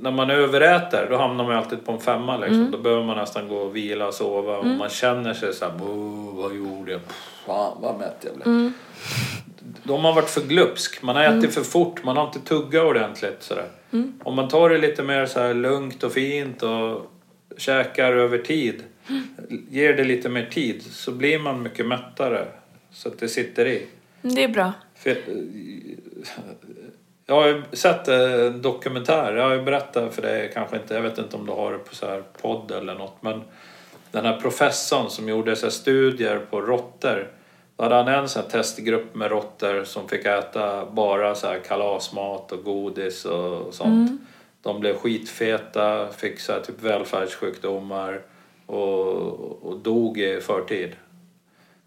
när 0.00 0.10
man 0.10 0.30
överäter 0.30 1.06
då 1.10 1.16
hamnar 1.16 1.44
man 1.44 1.56
alltid 1.56 1.84
på 1.84 1.92
en 1.92 2.00
femma 2.00 2.36
liksom. 2.36 2.58
Mm. 2.58 2.70
Då 2.70 2.78
behöver 2.78 3.04
man 3.04 3.16
nästan 3.16 3.48
gå 3.48 3.56
och 3.56 3.76
vila 3.76 4.06
och 4.06 4.14
sova 4.14 4.58
och 4.58 4.66
man 4.66 4.88
känner 4.88 5.34
sig 5.34 5.54
så 5.54 5.64
här, 5.64 5.72
"Åh, 5.82 6.34
vad 6.34 6.54
gjorde 6.54 6.92
jag? 6.92 7.00
Fan 7.46 7.78
vad 7.80 7.98
mätt 7.98 8.16
jag 8.20 8.34
blev. 8.34 8.46
Mm. 8.46 8.72
Då 9.82 9.94
har 9.94 10.02
man 10.02 10.14
varit 10.14 10.30
för 10.30 10.40
glupsk, 10.40 11.02
man 11.02 11.16
har 11.16 11.22
ätit 11.24 11.54
för 11.54 11.62
fort, 11.62 12.04
man 12.04 12.16
har 12.16 12.26
inte 12.26 12.40
tuggat 12.40 12.84
ordentligt 12.84 13.42
sådär. 13.42 13.68
Om 14.22 14.34
man 14.36 14.48
tar 14.48 14.70
det 14.70 14.78
lite 14.78 15.02
mer 15.02 15.26
så 15.26 15.40
här 15.40 15.54
lugnt 15.54 16.02
och 16.02 16.12
fint 16.12 16.62
och 16.62 17.10
käkar 17.56 18.12
över 18.12 18.38
tid, 18.38 18.84
ger 19.70 19.94
det 19.94 20.04
lite 20.04 20.28
mer 20.28 20.46
tid 20.46 20.82
så 20.82 21.12
blir 21.12 21.38
man 21.38 21.62
mycket 21.62 21.86
mättare. 21.86 22.46
Så 22.92 23.08
att 23.08 23.18
det 23.18 23.28
sitter 23.28 23.66
i. 23.66 23.86
Det 24.22 24.44
är 24.44 24.48
bra. 24.48 24.72
För, 24.94 25.16
jag 27.30 27.36
har 27.36 27.48
ju 27.48 27.62
sett 27.72 28.08
en 28.08 28.62
dokumentär, 28.62 29.36
jag 29.36 29.44
har 29.44 29.54
ju 29.54 29.62
berättat 29.62 30.14
för 30.14 30.22
dig 30.22 30.50
kanske 30.54 30.76
inte, 30.76 30.94
jag 30.94 31.02
vet 31.02 31.18
inte 31.18 31.36
om 31.36 31.46
du 31.46 31.52
har 31.52 31.72
det 31.72 31.78
på 31.78 31.94
så 31.94 32.06
här 32.06 32.22
podd 32.42 32.70
eller 32.70 32.94
något, 32.94 33.16
men 33.20 33.42
den 34.10 34.24
här 34.24 34.40
professorn 34.40 35.10
som 35.10 35.28
gjorde 35.28 35.56
så 35.56 35.70
studier 35.70 36.38
på 36.50 36.60
råttor, 36.60 37.28
då 37.76 37.82
hade 37.82 37.94
han 37.94 38.08
en 38.08 38.28
sån 38.28 38.42
här 38.42 38.50
testgrupp 38.50 39.14
med 39.14 39.30
råttor 39.30 39.84
som 39.84 40.08
fick 40.08 40.26
äta 40.26 40.86
bara 40.86 41.34
så 41.34 41.46
här 41.46 41.58
kalasmat 41.58 42.52
och 42.52 42.64
godis 42.64 43.24
och 43.24 43.74
sånt. 43.74 44.20
De 44.62 44.80
blev 44.80 44.94
skitfeta, 44.94 46.08
fick 46.08 46.40
så 46.40 46.52
typ 46.60 46.82
välfärdssjukdomar 46.82 48.22
och, 48.66 49.66
och 49.66 49.78
dog 49.78 50.18
i 50.18 50.40
förtid. 50.40 50.92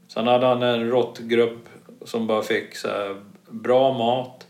Sen 0.07 0.27
hade 0.27 0.45
han 0.45 0.63
en 0.63 0.89
råttgrupp 0.89 1.69
som 2.05 2.27
bara 2.27 2.41
fick 2.41 2.75
så 2.75 3.17
bra 3.49 3.93
mat 3.93 4.47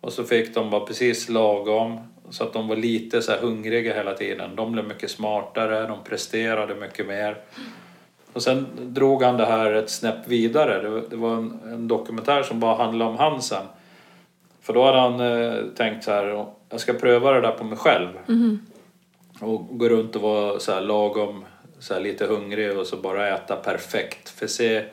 och 0.00 0.12
så 0.12 0.24
fick 0.24 0.54
de 0.54 0.70
bara 0.70 0.80
precis 0.80 1.28
lagom 1.28 2.00
så 2.30 2.44
att 2.44 2.52
de 2.52 2.68
var 2.68 2.76
lite 2.76 3.22
så 3.22 3.32
hungriga 3.32 3.94
hela 3.94 4.14
tiden. 4.14 4.56
De 4.56 4.72
blev 4.72 4.84
mycket 4.84 5.10
smartare, 5.10 5.86
de 5.86 6.04
presterade 6.04 6.74
mycket 6.74 7.06
mer. 7.06 7.36
Och 8.32 8.42
sen 8.42 8.66
drog 8.76 9.22
han 9.22 9.36
det 9.36 9.46
här 9.46 9.72
ett 9.72 9.90
snäpp 9.90 10.28
vidare. 10.28 11.02
Det 11.10 11.16
var, 11.16 11.36
en, 11.36 11.60
en 11.64 11.88
dokumentär 11.88 12.42
som 12.42 12.60
bara 12.60 12.74
handlade 12.74 13.10
om 13.10 13.16
han 13.16 13.42
sen. 13.42 13.66
För 14.60 14.74
då 14.74 14.84
hade 14.84 14.98
han 15.00 15.20
eh, 15.20 15.64
tänkt 15.76 16.04
så 16.04 16.10
här, 16.10 16.46
jag 16.70 16.80
ska 16.80 16.92
pröva 16.92 17.32
det 17.32 17.40
där 17.40 17.52
på 17.52 17.64
mig 17.64 17.78
själv. 17.78 18.08
Och 19.40 19.78
gå 19.78 19.88
runt 19.88 20.16
och 20.16 20.22
vara 20.22 20.60
så 20.60 20.72
här 20.72 20.80
lagom, 20.80 21.44
så 21.78 21.94
här 21.94 22.00
lite 22.00 22.26
hungrig 22.26 22.78
och 22.78 22.86
så 22.86 22.96
bara 22.96 23.28
äta 23.28 23.56
perfekt. 23.56 24.28
För 24.28 24.46
se 24.46 24.84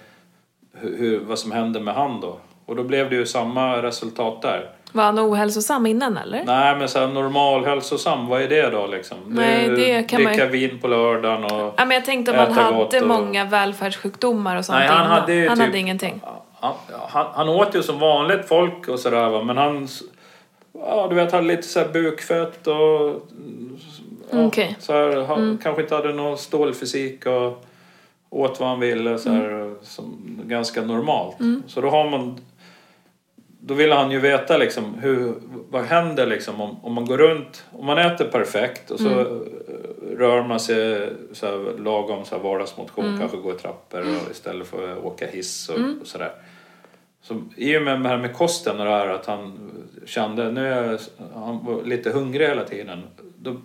hur, 0.74 0.98
hur, 0.98 1.20
vad 1.20 1.40
som 1.40 1.52
händer 1.52 1.80
med 1.80 1.94
han 1.94 2.22
då. 2.22 2.40
Och 2.66 2.76
då 2.76 2.84
blev 2.84 3.10
det 3.10 3.16
ju 3.16 3.26
samma 3.26 3.84
resultat 3.84 4.42
där. 4.42 4.72
Var 4.96 5.04
han 5.04 5.20
ohälsosam 5.20 5.86
innan 5.86 6.18
eller? 6.18 6.44
Nej 6.46 6.76
men 6.76 6.90
så 6.90 7.00
här 7.00 7.08
normal 7.08 7.66
hälsosam, 7.66 8.28
vad 8.28 8.42
är 8.42 8.48
det 8.48 8.70
då 8.70 8.88
liksom? 8.88 9.18
Nej, 9.28 9.66
ju 9.68 9.76
det 9.76 10.04
kan 10.04 10.24
man 10.24 10.32
dricka 10.34 10.46
vin 10.48 10.80
på 10.82 10.88
lördagen 10.88 11.44
och... 11.44 11.74
Ja, 11.78 11.86
men 11.86 11.92
jag 11.92 12.06
tänkte 12.06 12.32
om 12.32 12.38
han 12.38 12.54
hade 12.54 13.02
och- 13.02 13.08
många 13.08 13.46
välfärdssjukdomar 13.46 14.56
och 14.58 14.66
sånt 14.66 14.80
Nej, 14.80 14.88
han 14.88 15.06
innan. 15.06 15.12
hade 15.22 15.48
han 15.48 15.58
typ- 15.58 15.66
hade 15.66 15.78
ingenting. 15.80 16.22
Han, 16.60 16.74
han, 17.10 17.26
han 17.34 17.50
åt 17.50 17.76
ju 17.76 17.84
som 17.84 18.00
vanligt 18.00 18.48
folk 18.48 18.88
och 18.88 19.00
sådär 19.00 19.30
va, 19.30 19.44
men 19.44 19.58
han... 19.58 19.88
Ja, 20.74 21.08
du 21.10 21.16
vet, 21.16 21.32
hade 21.32 21.48
lite 21.48 21.64
så 21.64 21.80
här 21.80 21.88
bukfett 21.88 22.68
och... 22.68 22.76
Ja, 24.32 24.46
Okej. 24.46 24.76
så 24.80 24.94
här, 24.94 25.26
han 25.28 25.60
kanske 25.64 25.82
inte 25.82 25.96
hade 25.96 26.14
någon 26.14 26.38
stålfysik 26.38 27.26
och 27.26 27.66
åt 28.30 28.60
vad 28.60 28.70
han 28.70 28.80
ville 28.80 29.18
så 29.18 29.30
här, 29.30 29.74
som 29.82 30.20
ganska 30.44 30.82
normalt. 30.82 31.38
Så 31.68 31.82
då 31.82 31.90
har 31.90 32.10
man... 32.10 32.40
Då 33.68 33.74
ville 33.74 33.96
han 33.96 34.12
ju 34.12 34.20
veta 34.20 34.58
liksom 34.58 34.94
hur, 34.94 35.34
vad 35.70 35.84
händer 35.84 36.26
liksom 36.26 36.62
om, 36.62 36.78
om 36.86 36.94
man 36.94 37.06
går 37.06 37.18
runt, 37.18 37.66
om 37.72 37.86
man 37.86 37.98
äter 37.98 38.26
perfekt 38.26 38.92
och 38.92 39.00
så 39.00 39.20
eh, 39.20 39.26
rör 40.18 40.44
man 40.44 40.60
sig 40.60 41.10
så 41.34 41.46
här, 41.46 41.78
lagom 41.78 42.26
så 42.26 42.36
här 42.36 42.44
vardagsmotion, 42.44 43.18
kanske 43.20 43.38
går 43.38 43.56
i 43.56 43.58
trappor 43.58 44.00
och 44.00 44.32
istället 44.32 44.68
för 44.68 44.92
att 44.92 45.04
åka 45.04 45.28
hiss 45.28 45.70
och, 45.70 46.02
och 46.02 46.08
sådär. 46.08 46.32
Så 47.22 47.42
i 47.56 47.78
och 47.78 47.82
med 47.82 48.02
det 48.02 48.10
här 48.10 48.18
med 48.18 48.34
kosten 48.34 48.80
och 48.80 48.86
det 48.86 48.92
här 48.92 49.08
att 49.08 49.26
han 49.26 49.72
kände, 50.06 50.52
nu 50.52 50.68
är 50.68 50.84
jag, 50.84 51.00
han 51.34 51.66
var 51.66 51.84
lite 51.84 52.10
hungrig 52.10 52.48
hela 52.48 52.64
tiden. 52.64 53.04
Då 53.38 53.56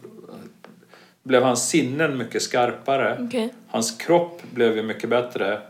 blev 1.23 1.43
hans 1.43 1.69
sinnen 1.69 2.19
mycket 2.19 2.43
skarpare. 2.43 3.17
Okej. 3.29 3.55
Hans 3.69 3.97
kropp 3.97 4.43
blev 4.55 4.77
ju 4.77 4.83
mycket 4.83 5.11
bättre. 5.11 5.61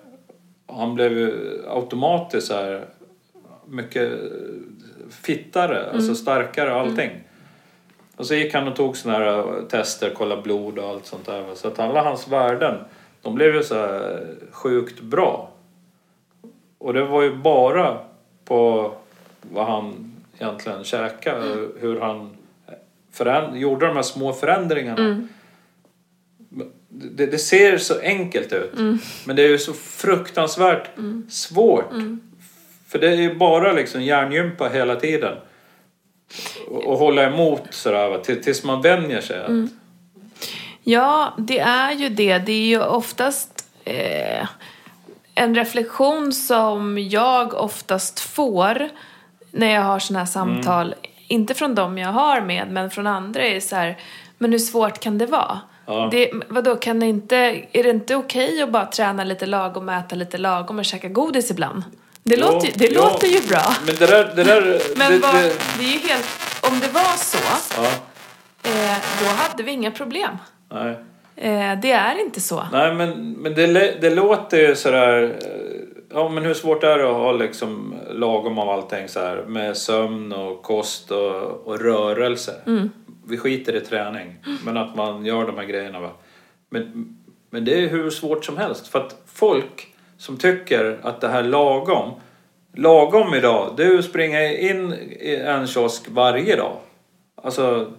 Han 0.66 0.95
blev 0.95 1.19
ju 1.19 1.59
automatiskt 1.69 2.47
så 2.47 2.55
här 2.55 2.85
mycket 3.70 4.18
fittare, 5.11 5.90
alltså 5.90 6.14
starkare 6.14 6.72
och 6.74 6.80
allting. 6.80 7.11
Och 8.16 8.26
så 8.26 8.35
gick 8.35 8.54
han 8.54 8.68
och 8.68 8.76
tog 8.76 8.96
såna 8.96 9.18
här 9.18 9.62
tester, 9.68 10.12
kolla 10.16 10.42
blod 10.42 10.78
och 10.78 10.88
allt 10.88 11.06
sånt 11.06 11.26
där. 11.26 11.54
Så 11.54 11.68
att 11.68 11.78
alla 11.78 12.02
hans 12.02 12.28
värden, 12.28 12.78
de 13.22 13.35
blev 13.35 13.54
ju 13.54 13.62
så 13.62 13.74
här 13.74 14.26
sjukt 14.50 15.00
bra. 15.00 15.50
Och 16.78 16.94
det 16.94 17.04
var 17.04 17.22
ju 17.22 17.35
bara 17.37 17.98
på 18.44 18.92
vad 19.42 19.66
han 19.66 20.12
egentligen 20.38 20.85
käkade, 20.85 21.68
hur 21.80 22.00
han 22.00 22.37
föränd- 23.12 23.56
gjorde 23.56 23.87
de 23.87 23.96
här 23.96 24.02
små 24.02 24.33
förändringarna. 24.33 25.26
Det, 26.88 27.26
det 27.26 27.38
ser 27.38 27.78
så 27.78 28.00
enkelt 28.00 28.52
ut, 28.52 28.72
men 29.26 29.37
det 29.37 29.42
är 29.42 29.48
ju 29.48 29.59
så 29.59 29.72
fruktansvärt 29.72 30.88
svårt. 31.28 31.92
För 32.92 32.98
det 32.98 33.09
är 33.24 33.35
bara 33.35 33.72
liksom 33.72 34.03
hjärngympa 34.03 34.68
hela 34.68 34.96
tiden. 34.96 35.37
Och, 36.68 36.87
och 36.87 36.98
hålla 36.98 37.22
emot 37.24 37.62
sådär, 37.70 38.09
va, 38.09 38.18
till- 38.18 38.42
tills 38.42 38.64
man 38.64 38.83
vänjer 38.83 39.20
sig. 39.20 39.40
Att, 39.44 39.70
Ja, 40.83 41.35
det 41.38 41.59
är 41.59 41.92
ju 41.92 42.09
det. 42.09 42.38
Det 42.38 42.53
är 42.53 42.66
ju 42.66 42.83
oftast 42.83 43.64
eh, 43.85 44.46
en 45.35 45.55
reflektion 45.55 46.33
som 46.33 46.98
jag 46.98 47.55
oftast 47.55 48.20
får 48.20 48.88
när 49.50 49.74
jag 49.74 49.83
har 49.83 49.98
såna 49.98 50.18
här 50.18 50.26
samtal 50.26 50.94
inte 51.29 51.55
från 51.55 51.74
dem 51.74 51.98
jag 51.98 52.09
har 52.09 52.40
med, 52.40 52.68
men 52.70 52.90
från 52.90 53.07
andra 53.07 53.42
är 53.42 53.61
så 53.61 53.76
här, 53.76 53.98
men 54.38 54.53
hur 54.53 54.59
svårt 54.59 55.00
kan 55.00 55.18
det 55.18 55.26
vara? 55.26 55.61
Ja. 55.87 56.09
Det, 56.11 56.31
vadå, 56.48 56.76
kan 56.76 57.00
det 57.00 57.07
inte, 57.07 57.37
är 57.72 57.83
det 57.83 57.90
inte 57.90 58.14
okej 58.16 58.62
att 58.62 58.70
bara 58.72 58.87
träna 58.87 59.24
lite 59.24 59.46
lagom, 59.46 59.88
äta 59.88 60.16
lite 60.16 60.38
lagom 60.38 60.79
och 60.79 60.85
käka 60.85 61.09
godis 61.09 61.50
ibland? 61.50 61.83
Det, 62.31 62.37
Jo, 62.38 62.47
låter, 62.53 62.66
ju- 62.66 62.73
det 62.77 62.87
jo. 62.93 63.01
låter 63.03 63.27
ju 63.27 63.49
bra. 63.49 63.75
Men 63.87 63.95
det 63.99 64.07
där... 64.07 64.33
Det 64.37 64.45
där 64.45 64.81
Men 64.97 65.12
det, 65.12 65.19
vad, 65.19 65.35
det, 65.35 65.53
det 65.79 65.85
är 65.85 65.93
ju 65.93 65.99
helt, 66.09 66.27
om 66.62 66.81
det 66.81 66.88
var 66.88 67.16
så, 67.16 67.38
ja, 67.77 67.88
eh, 68.71 68.97
då 69.23 69.27
hade 69.27 69.62
vi 69.62 69.73
inga 69.73 69.90
problem. 69.90 70.37
nej. 70.73 70.97
Eh, 71.37 71.79
det 71.83 71.93
är 71.93 72.21
inte 72.21 72.40
så. 72.40 72.64
Nej, 72.73 72.95
men, 72.95 73.33
men 73.33 73.55
det, 73.55 73.66
det 74.01 74.11
låter 74.11 74.59
ju 74.69 74.77
sådär... 74.77 75.23
eh, 75.23 75.81
Ja, 76.14 76.29
men 76.29 76.45
hur 76.45 76.55
svårt 76.55 76.85
är 76.85 76.99
det 76.99 77.09
att 77.11 77.14
ha 77.16 77.33
liksom 77.33 77.95
lagom 78.11 78.59
av 78.59 78.69
allting 78.71 79.09
så 79.09 79.21
här 79.21 79.45
med 79.49 79.77
sömn 79.77 80.33
och 80.33 80.62
kost 80.62 81.11
och, 81.11 81.66
och 81.66 81.81
rörelse? 81.81 82.55
Vi 83.29 83.38
skiter 83.38 83.77
i 83.77 83.81
träning, 83.81 84.37
men 84.64 84.77
att 84.77 84.97
man 84.97 85.25
gör 85.27 85.47
de 85.47 85.57
här 85.59 85.64
grejerna. 85.64 86.01
Va? 86.01 86.11
Men, 86.71 87.16
men 87.51 87.64
det 87.64 87.85
är 87.85 87.88
hur 87.88 88.11
svårt 88.11 88.45
som 88.45 88.57
helst. 88.57 88.88
För 88.88 88.99
att 88.99 89.23
folk 89.35 89.89
som 90.20 90.37
tycker 90.37 90.98
att 91.02 91.20
det 91.20 91.28
här 91.28 91.42
lagom, 91.42 92.20
lagom 92.74 93.35
idag, 93.35 93.80
att 93.80 94.04
springa 94.04 94.52
in 94.52 94.92
i 95.20 95.35
en 95.35 95.66
kiosk 95.66 96.02
varje 96.09 96.56
dag. 96.56 96.76
Alltså, 97.35 97.92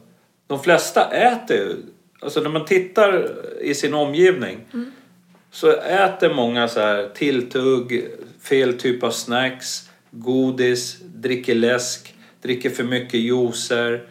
de 0.48 0.60
flesta 0.64 1.12
äter 1.12 1.58
ju. 1.58 1.76
Alltså 2.22 2.42
när 2.42 2.50
man 2.50 2.66
tittar 2.66 3.32
i 3.62 3.76
sin 3.76 3.94
omgivning 3.94 4.58
så 5.52 5.72
äter 5.72 6.34
många 6.34 6.68
så 6.68 6.80
här 6.80 7.10
tilltugg, 7.14 8.08
fel 8.42 8.80
typ 8.80 9.04
av 9.04 9.12
snacks, 9.12 9.90
godis, 10.12 11.00
dricker 11.02 11.56
läsk, 11.56 12.16
dricker 12.42 12.70
för 12.70 12.84
mycket 12.84 13.20
juicer 13.20 14.08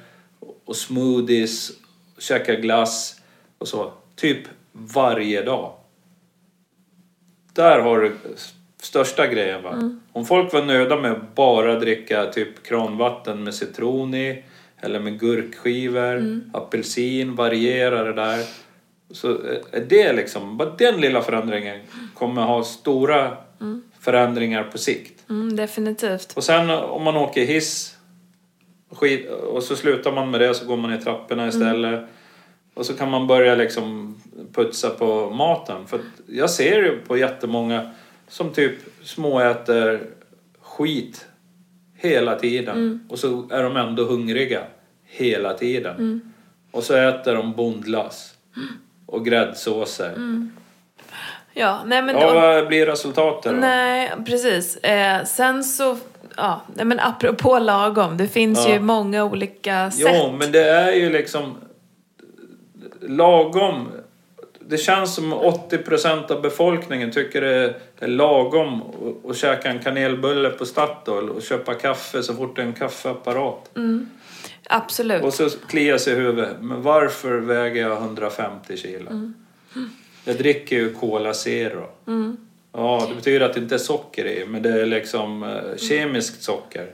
och 0.64 0.76
smoothies, 0.76 1.70
käkar 2.18 2.54
glass 2.54 3.20
och 3.58 3.68
så. 3.68 3.92
Typ 4.16 4.40
varje 4.72 5.42
dag. 5.42 5.79
Där 7.52 7.78
har 7.78 8.00
du 8.00 8.12
största 8.82 9.26
grejen 9.26 9.62
va. 9.62 9.90
Om 10.12 10.26
folk 10.26 10.52
var 10.52 10.62
nöjda 10.62 10.96
med 10.96 11.12
att 11.12 11.34
bara 11.34 11.78
dricka 11.78 12.26
typ 12.26 12.62
kranvatten 12.62 13.44
med 13.44 13.54
citron 13.54 14.14
i 14.14 14.44
eller 14.80 15.00
med 15.00 15.20
gurkskivor, 15.20 16.40
apelsin, 16.52 17.34
variera 17.34 18.04
det 18.04 18.12
där. 18.12 18.44
Så 19.10 19.28
är 19.72 19.80
det 19.88 20.12
liksom, 20.12 20.56
bara 20.56 20.70
den 20.70 21.00
lilla 21.00 21.22
förändringen 21.22 21.80
kommer 22.14 22.42
ha 22.42 22.64
stora 22.64 23.36
förändringar 24.00 24.64
på 24.64 24.78
sikt. 24.78 25.30
Mm, 25.30 25.56
definitivt. 25.56 26.32
Och 26.36 26.44
sen 26.44 26.70
om 26.70 27.02
man 27.02 27.16
åker 27.16 27.44
hiss 27.44 27.96
och 29.52 29.62
så 29.62 29.76
slutar 29.76 30.12
man 30.12 30.30
med 30.30 30.40
det 30.40 30.54
så 30.54 30.66
går 30.66 30.76
man 30.76 30.94
i 30.94 30.98
trapporna 30.98 31.48
istället. 31.48 32.00
Och 32.80 32.86
så 32.86 32.94
kan 32.94 33.10
man 33.10 33.26
börja 33.26 33.54
liksom 33.54 34.16
putsa 34.54 34.90
på 34.90 35.30
maten. 35.30 35.86
För 35.86 36.00
jag 36.26 36.50
ser 36.50 36.82
ju 36.82 37.00
på 37.00 37.16
jättemånga 37.16 37.90
som 38.28 38.52
typ 38.52 38.72
småäter 39.02 40.00
skit 40.60 41.26
hela 41.96 42.34
tiden. 42.34 43.06
Och 43.10 43.18
så 43.18 43.48
är 43.50 43.62
de 43.62 43.76
ändå 43.76 44.04
hungriga 44.04 44.62
hela 45.06 45.54
tiden. 45.54 46.20
Och 46.70 46.82
så 46.84 46.94
äter 46.94 47.34
de 47.34 47.52
bondlass 47.52 48.34
och 49.06 49.24
gräddsåser. 49.24 50.12
Ja, 51.54 51.80
nej 51.86 52.02
men... 52.02 52.16
Ja, 52.16 52.34
vad 52.34 52.68
blir 52.68 52.86
resultatet 52.86 53.52
då? 53.52 53.58
Nej, 53.58 54.12
precis. 54.26 54.76
Eh, 54.76 55.24
sen 55.24 55.64
så, 55.64 55.96
ja, 56.36 56.60
nej 56.74 56.84
men 56.84 57.00
apropå 57.00 57.58
lagom, 57.58 58.16
det 58.16 58.28
finns 58.28 58.66
Ja. 58.66 58.72
ju 58.72 58.80
många 58.80 59.24
olika 59.24 59.90
sätt. 59.90 60.14
Jo, 60.14 60.36
men 60.38 60.52
det 60.52 60.64
är 60.68 60.92
ju 60.92 61.10
liksom 61.10 61.54
lagom. 63.16 63.88
Det 64.60 64.78
känns 64.78 65.14
som 65.14 65.32
80% 65.34 66.30
av 66.30 66.42
befolkningen 66.42 67.10
tycker 67.12 67.40
det 67.40 67.74
är 68.00 68.08
lagom 68.08 68.82
att- 69.28 69.36
käka 69.36 69.68
en 69.70 69.78
kanelbulle 69.82 70.50
på 70.50 70.66
Statoil 70.66 71.30
och 71.30 71.42
köpa 71.42 71.74
kaffe 71.74 72.22
så 72.22 72.34
fort 72.34 72.56
det 72.56 72.62
är 72.62 72.66
en 72.66 72.72
kaffeapparat. 72.72 73.70
Absolut. 74.68 75.22
Och 75.22 75.34
så 75.34 75.50
kliar 75.68 75.98
sig 75.98 76.12
i 76.12 76.16
huvudet. 76.16 76.56
Men 76.60 76.82
varför 76.82 77.36
väger 77.38 77.82
jag 77.82 77.96
150 77.96 78.76
kilo? 78.76 79.32
Jag 80.24 80.36
dricker 80.36 80.76
ju 80.76 80.92
Cola 80.94 81.34
Zero. 81.34 81.86
Ja, 82.72 83.06
det 83.08 83.14
betyder 83.14 83.40
att 83.46 83.54
det 83.54 83.60
inte 83.60 83.74
är 83.74 83.78
socker 83.78 84.24
i, 84.26 84.44
men 84.48 84.62
det 84.62 84.80
är 84.82 84.86
liksom 84.86 85.42
eh, 85.42 85.76
kemiskt 85.76 86.42
socker. 86.42 86.86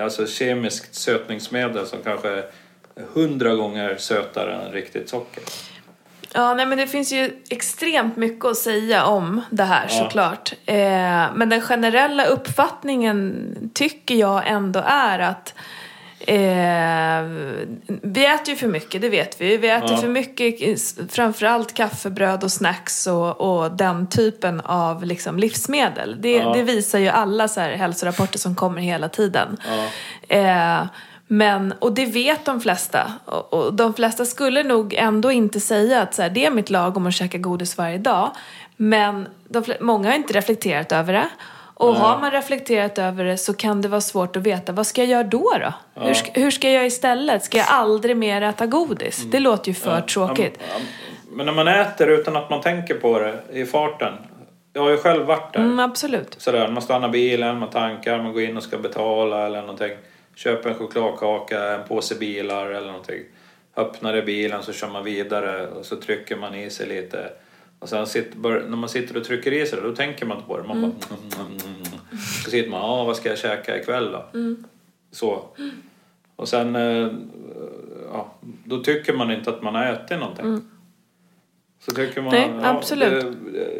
Alltså 0.00 0.26
kemiskt 0.26 0.94
sötningsmedel 0.94 1.86
som 1.86 1.98
kanske 2.04 2.28
är 2.28 2.44
hundra 3.14 3.54
gånger 3.54 3.96
sötare 3.98 4.54
än 4.54 4.72
riktigt 4.72 5.08
socker. 5.08 5.42
Ja, 6.36 6.54
nej 6.54 6.66
men 6.66 6.78
det 6.78 6.86
finns 6.86 7.12
ju 7.12 7.30
extremt 7.50 8.16
mycket 8.16 8.44
att 8.44 8.56
säga 8.56 9.04
om 9.04 9.40
det 9.50 9.64
här 9.64 9.86
Ja. 9.90 9.98
såklart. 10.04 10.52
Eh, 10.66 10.76
men 11.34 11.48
den 11.48 11.60
generella 11.60 12.24
uppfattningen 12.26 13.54
tycker 13.74 14.14
jag 14.14 14.42
ändå 14.46 14.82
är 14.86 15.18
att 15.18 15.54
Eh, 16.26 17.22
vi 18.02 18.26
äter 18.26 18.48
ju 18.48 18.56
för 18.56 18.68
mycket, 18.68 19.00
det 19.02 19.08
vet 19.08 19.40
vi. 19.40 19.56
Vi 19.56 19.68
äter 19.68 19.90
Ja. 19.90 19.96
för 19.96 20.08
mycket, 20.08 20.80
framförallt 21.12 21.74
kaffebröd 21.74 22.44
och 22.44 22.52
snacks 22.52 23.06
och, 23.06 23.40
och 23.40 23.70
den 23.72 24.06
typen 24.06 24.60
av 24.60 25.04
liksom, 25.04 25.38
livsmedel. 25.38 26.16
Det, 26.20 26.32
Ja. 26.32 26.52
det 26.52 26.62
visar 26.62 26.98
ju 26.98 27.08
alla 27.08 27.48
så 27.48 27.60
här 27.60 27.70
hälsorapporter 27.70 28.38
som 28.38 28.54
kommer 28.54 28.80
hela 28.80 29.08
tiden. 29.08 29.56
Ja. 30.28 30.36
Eh, 30.36 30.86
men, 31.26 31.74
och 31.78 31.92
det 31.92 32.06
vet 32.06 32.44
de 32.44 32.60
flesta. 32.60 33.12
Och, 33.24 33.52
och 33.54 33.74
de 33.74 33.94
flesta 33.94 34.24
skulle 34.24 34.62
nog 34.62 34.94
ändå 34.94 35.32
inte 35.32 35.60
säga 35.60 36.02
att 36.02 36.14
så 36.14 36.22
här, 36.22 36.30
det 36.30 36.46
är 36.46 36.50
mitt 36.50 36.70
lag 36.70 36.96
om 36.96 37.06
att 37.06 37.14
käka 37.14 37.38
godis 37.38 37.78
varje 37.78 37.98
dag. 37.98 38.30
Men 38.76 39.28
de, 39.48 39.64
många 39.80 40.08
har 40.08 40.16
inte 40.16 40.32
reflekterat 40.32 40.92
över 40.92 41.12
det. 41.12 41.28
Och 41.76 41.92
Nej. 41.92 42.00
har 42.00 42.18
man 42.18 42.30
reflekterat 42.30 42.98
över 42.98 43.24
det 43.24 43.38
så 43.38 43.54
kan 43.54 43.82
det 43.82 43.88
vara 43.88 44.00
svårt 44.00 44.36
att 44.36 44.42
veta, 44.42 44.72
vad 44.72 44.86
ska 44.86 45.00
jag 45.00 45.10
göra 45.10 45.22
då 45.22 45.52
då? 45.60 46.02
Hur, 46.02 46.14
ska, 46.14 46.40
hur 46.40 46.50
ska 46.50 46.66
jag 46.66 46.74
göra 46.74 46.86
istället? 46.86 47.44
Ska 47.44 47.58
jag 47.58 47.66
aldrig 47.70 48.16
mer 48.16 48.42
äta 48.42 48.66
godis? 48.66 49.24
Det 49.30 49.40
låter 49.40 49.68
ju 49.68 49.74
för 49.74 50.00
tråkigt. 50.00 50.58
Ja, 50.60 50.80
Men 51.32 51.46
när 51.46 51.52
man 51.52 51.68
äter 51.68 52.08
utan 52.08 52.36
att 52.36 52.50
man 52.50 52.60
tänker 52.60 52.94
på 52.94 53.18
det 53.18 53.42
i 53.52 53.66
farten. 53.66 54.12
Jag 54.72 54.82
har 54.82 54.90
ju 54.90 54.96
själv 54.96 55.26
varit 55.26 55.52
där. 55.52 55.60
Mm, 55.60 55.78
absolut. 55.78 56.36
Sådär, 56.38 56.68
man 56.68 56.82
stannar 56.82 57.08
bilen, 57.08 57.58
man 57.58 57.70
tankar, 57.70 58.22
man 58.22 58.32
går 58.32 58.42
in 58.42 58.56
och 58.56 58.62
ska 58.62 58.78
betala 58.78 59.46
eller 59.46 59.60
någonting. 59.60 59.92
Köper 60.34 60.70
en 60.70 60.74
chokladkaka, 60.76 61.74
en 61.74 61.88
påse 61.88 62.14
bilar 62.14 62.70
eller 62.70 62.86
någonting. 62.86 63.22
Öppnar 63.76 64.16
i 64.16 64.22
bilen 64.22 64.62
så 64.62 64.72
kör 64.72 64.88
man 64.88 65.04
vidare 65.04 65.68
och 65.68 65.86
så 65.86 65.96
trycker 65.96 66.36
man 66.36 66.54
i 66.54 66.70
sig 66.70 66.86
lite. 66.88 67.30
Och 67.78 67.88
sen 67.88 68.06
sitter, 68.06 68.38
bör, 68.38 68.64
när 68.68 68.76
man 68.76 68.88
sitter 68.88 69.16
och 69.16 69.24
trycker 69.24 69.52
i 69.52 69.66
sig 69.66 69.80
det, 69.80 69.88
då 69.88 69.94
tänker 69.96 70.26
man 70.26 70.36
inte 70.36 70.48
på 70.48 70.56
det. 70.58 70.62
Man 70.68 70.80
bara... 70.82 70.92
Så 72.44 72.50
sitter 72.50 72.70
man, 72.70 72.80
ja 72.80 73.04
vad 73.04 73.16
ska 73.16 73.28
jag 73.28 73.38
käka 73.38 73.78
ikväll 73.80 74.12
då? 74.12 74.24
Så. 75.10 75.44
Och 76.36 76.48
sen, 76.48 76.76
eh, 76.76 77.08
ja, 78.12 78.34
då 78.64 78.78
tycker 78.82 79.12
man 79.12 79.30
inte 79.30 79.50
att 79.50 79.62
man 79.62 79.74
har 79.74 79.84
ätit 79.92 80.18
någonting. 80.18 80.60
Så 81.78 81.90
tycker 81.94 82.22
man... 82.22 82.32
Nej, 82.32 82.50
absolut. 82.62 83.24
det- 83.24 83.50
det- 83.52 83.73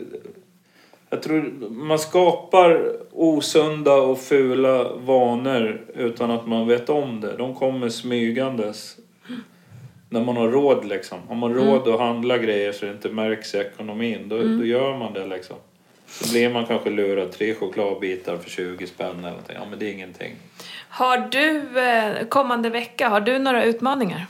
jag 1.15 1.23
tror 1.23 1.71
man 1.71 1.99
skapar 1.99 2.97
osunda 3.13 3.95
och 3.95 4.21
fula 4.21 4.93
vanor 4.93 5.81
utan 5.95 6.31
att 6.31 6.47
man 6.47 6.69
vet 6.69 6.89
om 6.89 7.21
det. 7.21 7.37
De 7.37 7.55
kommer 7.55 7.89
smygandes. 7.89 8.97
När 10.09 10.25
man 10.25 10.37
har 10.37 10.49
råd 10.49 10.85
liksom. 10.85 11.19
Har 11.29 11.35
man 11.35 11.55
råd 11.55 11.89
att 11.89 12.01
handla 12.01 12.39
grejer 12.39 12.73
så 12.73 12.85
det 12.85 12.93
inte 12.93 13.09
märks 13.09 13.55
i 13.55 13.59
ekonomin, 13.59 14.29
då, 14.29 14.37
då 14.37 14.65
gör 14.65 14.97
man 14.99 15.13
det 15.13 15.27
liksom. 15.27 15.57
Så 16.07 16.33
blir 16.33 16.53
man 16.53 16.67
kanske 16.67 16.91
lurad 16.91 17.33
tre 17.33 17.55
chokladbitar 17.55 18.37
för 18.37 18.51
20 18.51 18.87
spänn 18.87 19.19
eller 19.19 19.29
någonting. 19.29 19.57
Ja 19.57 19.67
men 19.71 19.79
det 19.79 19.87
är 19.89 19.93
ingenting. 19.93 20.37
Har 20.89 21.19
du, 21.19 21.81
eh, 21.81 22.27
kommande 22.29 22.71
vecka, 22.71 23.09
har 23.09 23.21
du 23.21 23.39
några 23.39 23.65
utmaningar? 23.65 24.27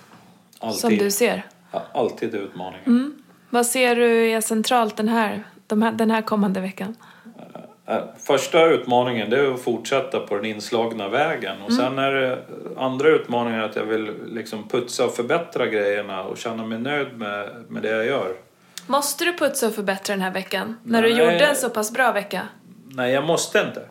Alltid. 0.58 0.80
Som 0.80 0.96
du 0.96 1.10
ser? 1.10 1.42
Ja, 1.72 1.82
alltid 1.94 2.34
utmaningar. 2.34 3.10
Vad 3.50 3.66
ser 3.66 3.96
du 3.96 4.30
är 4.30 4.40
centralt 4.40 4.96
den 4.96 5.08
här, 5.08 5.44
de 5.66 5.82
här, 5.82 5.92
den 5.92 6.10
här 6.10 6.22
kommande 6.22 6.60
veckan? 6.60 6.96
Eh, 7.86 7.98
Första 8.18 8.64
utmaningen 8.64 9.30
det 9.30 9.38
är 9.38 9.54
att 9.54 9.60
fortsätta 9.60 10.20
på 10.20 10.36
den 10.36 10.44
inslagna 10.44 11.08
vägen. 11.08 11.62
Och 11.62 11.72
sen 11.72 11.98
är 11.98 12.12
det 12.12 12.38
andra 12.76 13.08
utmaningen 13.08 13.60
att 13.60 13.76
jag 13.76 13.84
vill 13.84 14.12
liksom 14.26 14.68
putsa 14.68 15.04
och 15.04 15.14
förbättra 15.14 15.66
grejerna 15.66 16.22
och 16.22 16.38
känna 16.38 16.66
mig 16.66 16.78
nöjd 16.78 17.18
med, 17.18 17.64
med 17.68 17.82
det 17.82 17.90
jag 17.90 18.06
gör. 18.06 18.34
Måste 18.86 19.24
du 19.24 19.36
putsa 19.36 19.66
och 19.66 19.74
förbättra 19.74 20.14
den 20.14 20.22
här 20.22 20.30
veckan? 20.30 20.76
När 20.82 21.02
du 21.02 21.08
Nej. 21.08 21.18
gjorde 21.18 21.46
en 21.46 21.56
så 21.56 21.70
pass 21.70 21.92
bra 21.92 22.12
vecka? 22.12 22.40
Nej, 22.88 23.12
jag 23.12 23.24
måste 23.24 23.58
inte. 23.58 23.82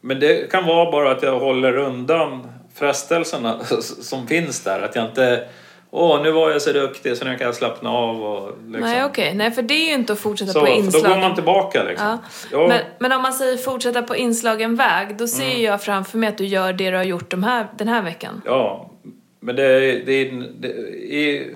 Men 0.00 0.20
det 0.20 0.50
kan 0.50 0.66
vara 0.66 0.90
bara 0.90 1.10
att 1.10 1.22
jag 1.22 1.40
håller 1.40 1.76
undan 1.76 2.52
frestelserna 2.74 3.64
som 3.80 4.26
finns 4.26 4.64
där. 4.64 4.82
Att 4.82 4.96
jag 4.96 5.04
inte... 5.04 5.48
Åh, 5.98 6.22
nu 6.22 6.30
var 6.30 6.50
jag 6.50 6.62
så 6.62 6.72
duktig 6.72 7.16
så 7.16 7.24
nu 7.24 7.36
kan 7.36 7.46
jag 7.46 7.54
slappna 7.54 7.90
av 7.90 8.22
och 8.22 8.48
liksom... 8.66 8.80
Nej 8.80 9.04
okej, 9.04 9.34
nej 9.34 9.50
för 9.50 9.62
det 9.62 9.74
är 9.74 9.86
ju 9.88 9.94
inte 9.94 10.12
att 10.12 10.18
fortsätta 10.18 10.52
Så, 10.52 10.60
på 10.60 10.66
för 10.66 11.02
då 11.02 11.08
går 11.08 11.20
man 11.20 11.34
tillbaka 11.34 11.82
liksom. 11.82 12.18
Ja. 12.52 12.68
Men, 12.68 12.80
men 12.98 13.12
om 13.12 13.22
man 13.22 13.32
säger 13.32 13.56
fortsätta 13.56 14.02
på 14.02 14.16
inslagen 14.16 14.76
väg, 14.76 15.16
då 15.16 15.26
ser 15.26 15.44
Mm. 15.44 15.62
jag 15.62 15.82
framför 15.82 16.18
mig 16.18 16.28
att 16.28 16.38
du 16.38 16.46
gör 16.46 16.72
det 16.72 16.90
du 16.90 16.96
har 16.96 17.04
gjort 17.04 17.30
de 17.30 17.42
här, 17.42 17.66
den 17.78 17.88
här 17.88 18.02
veckan. 18.02 18.42
Ja, 18.44 18.90
Men 19.40 19.56
det, 19.56 19.80
det, 20.06 20.24
det, 20.58 20.68
i, 20.68 21.54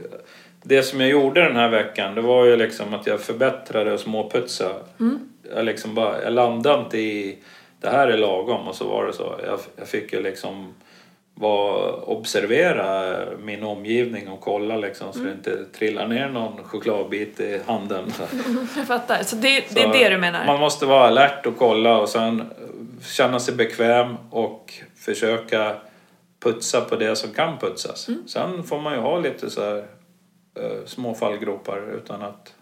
det 0.63 0.83
som 0.83 1.01
jag 1.01 1.11
gjorde 1.11 1.43
den 1.43 1.57
här 1.57 1.69
veckan 1.69 2.15
det 2.15 2.21
var 2.21 2.45
ju 2.45 2.57
liksom 2.57 2.95
att 2.95 3.07
jag 3.07 3.21
förbättrade 3.21 3.93
och 3.93 4.01
småputsade. 4.01 4.75
Jag, 5.55 5.65
liksom 5.65 5.95
bara, 5.95 6.23
jag 6.23 6.33
landade 6.33 6.83
inte 6.83 6.99
i 6.99 7.39
det 7.81 7.89
här 7.89 8.09
är 8.09 8.19
lagom 8.19 8.69
och 8.69 8.75
så 8.75 8.89
var 8.89 9.07
det 9.07 9.13
så. 9.13 9.35
Jag, 9.47 9.59
jag 9.77 9.89
fick 9.89 10.13
ju 10.13 10.23
liksom 10.23 10.75
var, 11.41 12.09
observera 12.11 13.17
min 13.39 13.63
omgivning 13.63 14.29
och 14.29 14.41
kolla 14.41 14.77
liksom, 14.77 15.13
så 15.13 15.19
det 15.19 15.33
inte 15.33 15.65
trillar 15.65 16.09
ner 16.09 16.29
någon 16.29 16.65
chokladbit 16.65 17.41
i 17.41 17.61
handen. 17.67 18.13
Jag 18.77 18.87
fattar. 18.87 19.23
Så 19.23 19.37
det, 19.37 19.65
det 19.71 19.81
är 19.81 19.93
Så 19.93 19.99
det 19.99 20.09
du 20.09 20.19
menar? 20.19 20.47
Man 20.47 20.61
måste 20.61 20.87
vara 20.87 21.09
alert 21.09 21.47
och 21.47 21.59
kolla 21.59 21.99
och 21.99 22.09
sen 22.09 22.51
känna 23.03 23.41
sig 23.41 23.55
bekväm 23.55 24.17
och 24.31 24.75
försöka 24.97 25.77
putsa 26.41 26.81
på 26.81 26.97
det 26.97 27.17
som 27.17 27.31
kan 27.31 27.59
putsas. 27.59 28.09
Mm. 28.09 28.29
Sen 28.29 28.63
får 28.65 28.81
man 28.81 28.95
ju 28.95 29.01
ha 29.01 29.19
lite 29.19 29.51
så 29.51 29.65
här, 29.65 29.77
eh, 30.55 30.85
små 30.87 31.15
fallgropar 31.15 31.95
utan 31.97 32.23
att, 32.23 32.55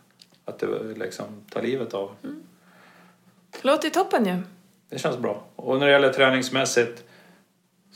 att 0.44 0.58
det 0.58 0.66
liksom 0.96 1.26
tar 1.50 1.62
livet 1.62 1.94
av. 1.94 2.10
Mm. 2.24 2.42
Låter 3.62 3.90
toppen 3.90 4.26
ju. 4.26 4.36
Det 4.90 4.98
känns 4.98 5.18
bra. 5.18 5.44
Och 5.56 5.78
när 5.78 5.86
det 5.86 5.92
gäller 5.92 6.12
träningsmässigt 6.12 7.04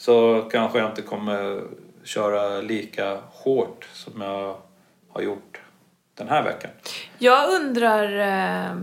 så 0.03 0.49
kanske 0.53 0.79
jag 0.79 0.91
inte 0.91 1.03
kommer 1.03 1.63
köra 2.05 2.61
lika 2.61 3.19
hårt 3.31 3.89
som 3.93 4.21
jag 4.23 4.57
har 5.13 5.23
gjort 5.23 5.61
den 6.15 6.29
här 6.29 6.43
veckan. 6.43 6.71
Jag 7.19 7.51
undrar 7.53 8.19
eh, 8.19 8.77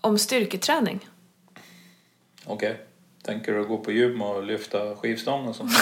om 0.00 0.18
styrketräning. 0.18 1.08
Okej. 2.46 2.80
Tänker 3.24 3.52
du 3.52 3.64
gå 3.64 3.78
på 3.78 3.92
gym 3.92 4.22
och 4.22 4.42
lyfta 4.42 4.96
skivstång 4.96 5.48
och 5.48 5.56
sånt? 5.56 5.72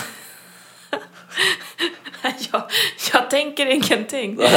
jag, 2.53 2.62
jag 3.12 3.31
tänker 3.31 3.66
ingenting. 3.66 4.38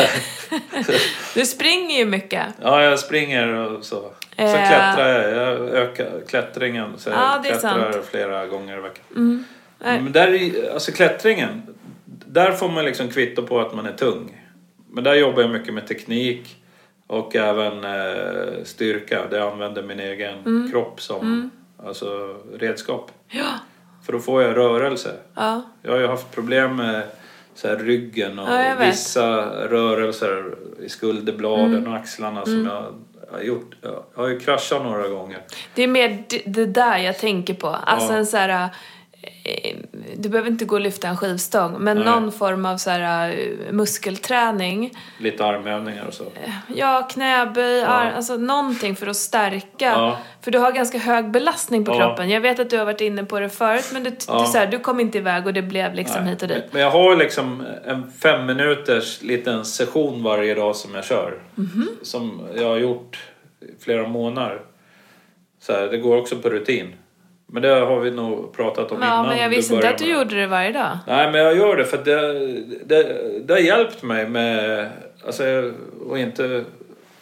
Du 1.35 1.45
springer 1.45 1.97
ju 1.97 2.05
mycket. 2.05 2.45
Ja, 2.61 2.83
jag 2.83 2.99
springer 2.99 3.47
och 3.47 3.85
så. 3.85 3.95
Så 3.95 4.41
Eh. 4.41 4.51
klättrar 4.67 5.07
jag. 5.09 5.33
Jag 5.33 5.69
ökar 5.69 6.21
klättringen. 6.27 6.93
Så 6.97 7.09
jag 7.09 7.43
klättrar 7.43 7.91
sant. 7.91 8.05
flera 8.11 8.47
gånger 8.47 8.77
i 8.77 8.81
veckan. 8.81 9.45
Nej. 9.83 10.01
Men 10.01 10.11
där, 10.11 10.33
i- 10.33 10.69
alltså 10.73 10.91
klättringen, 10.91 11.61
där 12.05 12.51
får 12.51 12.69
man 12.69 12.85
liksom 12.85 13.09
kvitto 13.09 13.47
på 13.47 13.59
att 13.59 13.73
man 13.75 13.85
är 13.85 13.91
tung. 13.93 14.41
Men 14.89 15.03
där 15.03 15.13
jobbar 15.13 15.41
jag 15.41 15.51
mycket 15.51 15.73
med 15.73 15.87
teknik 15.87 16.55
och 17.07 17.35
även 17.35 17.83
eh, 17.83 18.63
styrka. 18.63 19.25
Där 19.29 19.37
jag 19.37 19.51
använder 19.51 19.83
min 19.83 19.99
egen 19.99 20.35
Mm. 20.45 20.71
kropp 20.71 21.01
som 21.01 21.49
alltså, 21.85 22.35
redskap. 22.53 23.11
Ja. 23.29 23.43
För 24.05 24.13
då 24.13 24.19
får 24.19 24.41
jag 24.43 24.57
rörelse. 24.57 25.11
Ja. 25.35 25.61
Jag 25.81 25.91
har 25.91 25.99
ju 25.99 26.07
haft 26.07 26.31
problem 26.31 26.75
med 26.75 27.03
så 27.55 27.67
här, 27.67 27.75
ryggen 27.77 28.39
och 28.39 28.49
Ja, 28.49 28.63
jag 28.63 28.75
vet. 28.75 28.87
vissa 28.93 29.37
rörelser 29.67 30.55
i 30.83 30.89
skulderbladen 30.89 31.75
Mm. 31.75 31.87
och 31.91 31.97
axlarna 31.97 32.45
som 32.45 32.65
jag 32.65 32.85
har 33.31 33.41
gjort. 33.43 33.75
Jag 33.81 34.03
har 34.15 34.27
ju 34.27 34.39
kraschat 34.39 34.83
några 34.83 35.07
gånger. 35.07 35.39
Det 35.75 35.83
är 35.83 35.87
mer 35.87 36.23
d- 36.29 36.41
det 36.45 36.65
där 36.65 36.97
jag 36.97 37.17
tänker 37.19 37.53
på. 37.53 37.67
Alltså 37.67 38.13
Ja. 38.13 38.17
en 38.19 38.25
så 38.25 38.37
här... 38.37 38.69
eh, 39.43 39.75
Du 40.17 40.29
behöver 40.29 40.49
inte 40.51 40.65
gå 40.65 40.75
och 40.75 40.81
lyfta 40.81 41.07
en 41.07 41.17
skivstång, 41.17 41.75
men 41.79 41.97
Nej. 41.97 42.05
någon 42.05 42.31
form 42.31 42.65
av 42.65 42.77
så 42.77 42.89
här 42.89 43.29
eh, 43.29 43.71
muskelträning. 43.73 44.91
Lite 45.19 45.45
armövningar 45.45 46.05
och 46.05 46.13
så. 46.13 46.23
Ja, 46.75 47.07
knäböj, 47.11 47.79
Ja. 47.79 47.87
ar- 47.87 48.11
alltså 48.11 48.37
någonting 48.37 48.95
för 48.95 49.07
att 49.07 49.15
stärka. 49.15 49.85
Ja. 49.85 50.17
För 50.41 50.51
du 50.51 50.57
har 50.59 50.71
ganska 50.71 50.97
hög 50.97 51.31
belastning 51.31 51.85
på 51.85 51.91
Ja. 51.91 51.97
kroppen. 51.99 52.29
Jag 52.29 52.41
vet 52.41 52.59
att 52.59 52.69
du 52.69 52.77
har 52.77 52.85
varit 52.85 53.01
inne 53.01 53.23
på 53.23 53.39
det 53.39 53.49
förut, 53.49 53.89
men 53.93 54.03
du, 54.03 54.11
Ja. 54.27 54.39
du, 54.39 54.45
så 54.51 54.57
här, 54.57 54.67
du 54.67 54.79
kom 54.79 54.99
inte 54.99 55.17
iväg 55.17 55.45
och 55.47 55.53
det 55.53 55.61
blev 55.61 55.93
liksom 55.93 56.21
Nej. 56.23 56.29
hit 56.33 56.41
och 56.41 56.47
dit. 56.47 56.63
Men 56.71 56.81
jag 56.81 56.91
har 56.91 57.15
liksom 57.15 57.63
en 57.85 58.11
fem 58.11 58.45
minuters 58.45 59.21
liten 59.21 59.65
session 59.65 60.23
varje 60.23 60.53
dag 60.55 60.75
som 60.75 60.95
jag 60.95 61.05
kör. 61.05 61.33
Mhm. 61.55 61.89
Som 62.01 62.41
jag 62.55 62.67
har 62.69 62.77
gjort 62.77 63.19
i 63.61 63.83
flera 63.83 64.07
månader. 64.07 64.61
Så 65.61 65.73
här, 65.73 65.87
det 65.87 65.97
går 65.97 66.17
också 66.17 66.35
på 66.35 66.49
rutin. 66.49 66.93
Men 67.47 67.61
det 67.61 67.69
har 67.69 67.99
vi 67.99 68.11
nog 68.11 68.53
pratat 68.53 68.91
om 68.91 69.01
Ja, 69.01 69.07
innan. 69.07 69.27
men 69.27 69.37
jag 69.37 69.49
visste 69.49 69.75
inte 69.75 69.89
att 69.89 69.97
du 69.97 70.05
med 70.05 70.13
gjorde 70.13 70.35
det 70.35 70.47
varje 70.47 70.71
dag. 70.71 70.97
Nej, 71.07 71.31
men 71.31 71.41
jag 71.41 71.57
gör 71.57 71.77
det 71.77 71.85
för 71.85 71.97
att 71.97 72.05
det, 72.05 72.33
det, 72.85 73.17
det 73.47 73.53
har 73.53 73.59
hjälpt 73.61 74.03
mig 74.03 74.29
med... 74.29 74.89
Alltså, 75.25 75.71
och 76.07 76.19
inte... 76.19 76.63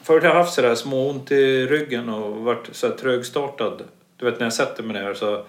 Förut 0.03 0.23
har 0.23 0.29
jag 0.29 0.35
haft 0.37 0.53
sådär 0.53 0.75
små 0.75 1.09
ont 1.09 1.31
i 1.31 1.65
ryggen 1.65 2.09
och 2.09 2.35
varit 2.37 2.69
så 2.71 2.87
här 2.87 2.93
trögstartad. 2.95 3.83
Du 4.17 4.25
vet 4.25 4.39
när 4.39 4.45
jag 4.45 4.53
sätter 4.53 4.83
mig 4.83 5.01
ner 5.01 5.13
så... 5.13 5.45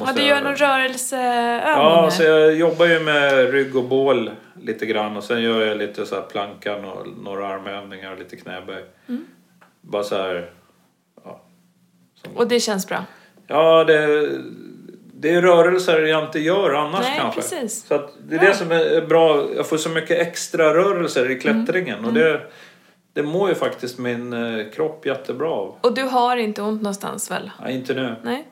Ja, 0.00 0.12
du 0.16 0.22
gör 0.22 0.40
någon 0.40 0.56
rörelseövning 0.56 1.84
Ja, 1.84 2.02
nu. 2.04 2.10
så 2.10 2.22
jag 2.22 2.54
jobbar 2.54 2.86
ju 2.86 3.00
med 3.00 3.50
rygg 3.52 3.76
och 3.76 3.84
bål 3.84 4.30
lite 4.62 4.86
grann 4.86 5.16
och 5.16 5.24
sen 5.24 5.42
gör 5.42 5.66
jag 5.66 5.76
lite 5.78 6.06
så 6.06 6.14
här 6.14 6.22
plankan 6.22 6.84
och 6.84 7.06
några 7.22 7.48
armövningar 7.48 8.12
och 8.12 8.18
lite 8.18 8.36
knäböj. 8.36 8.84
Mm. 9.08 9.24
Bara 9.80 10.02
så 10.04 10.16
här... 10.16 10.50
Och 12.34 12.48
det 12.48 12.60
känns 12.60 12.88
bra. 12.88 13.04
Ja, 13.46 13.84
det, 13.84 14.28
det 15.14 15.30
är 15.34 15.42
rörelser 15.42 16.02
jag 16.02 16.24
inte 16.24 16.38
gör 16.40 16.74
annars 16.74 17.00
Nej, 17.02 17.18
kanske. 17.20 17.40
precis. 17.40 17.86
Så 17.86 18.08
det 18.28 18.34
är 18.34 18.38
Bra. 18.38 18.48
det 18.48 18.54
som 18.54 18.72
är 18.72 19.06
bra. 19.06 19.46
Jag 19.56 19.66
får 19.68 19.76
så 19.76 19.88
mycket 19.88 20.18
extra 20.18 20.74
rörelser 20.74 21.30
i 21.30 21.40
klättringen 21.40 21.94
Mm. 21.98 22.04
och 22.08 22.12
det, 22.14 22.40
det 23.12 23.22
mår 23.22 23.48
ju 23.48 23.54
faktiskt 23.54 23.98
min 23.98 24.32
eh, 24.32 24.66
kropp 24.74 25.06
jättebra 25.06 25.50
av. 25.50 25.74
Och 25.80 25.94
du 25.94 26.02
har 26.02 26.36
inte 26.36 26.62
ont 26.62 26.82
någonstans 26.82 27.30
väl? 27.30 27.50
Ja, 27.62 27.70
inte 27.70 27.94
nu. 27.94 28.16
Nej? 28.22 28.48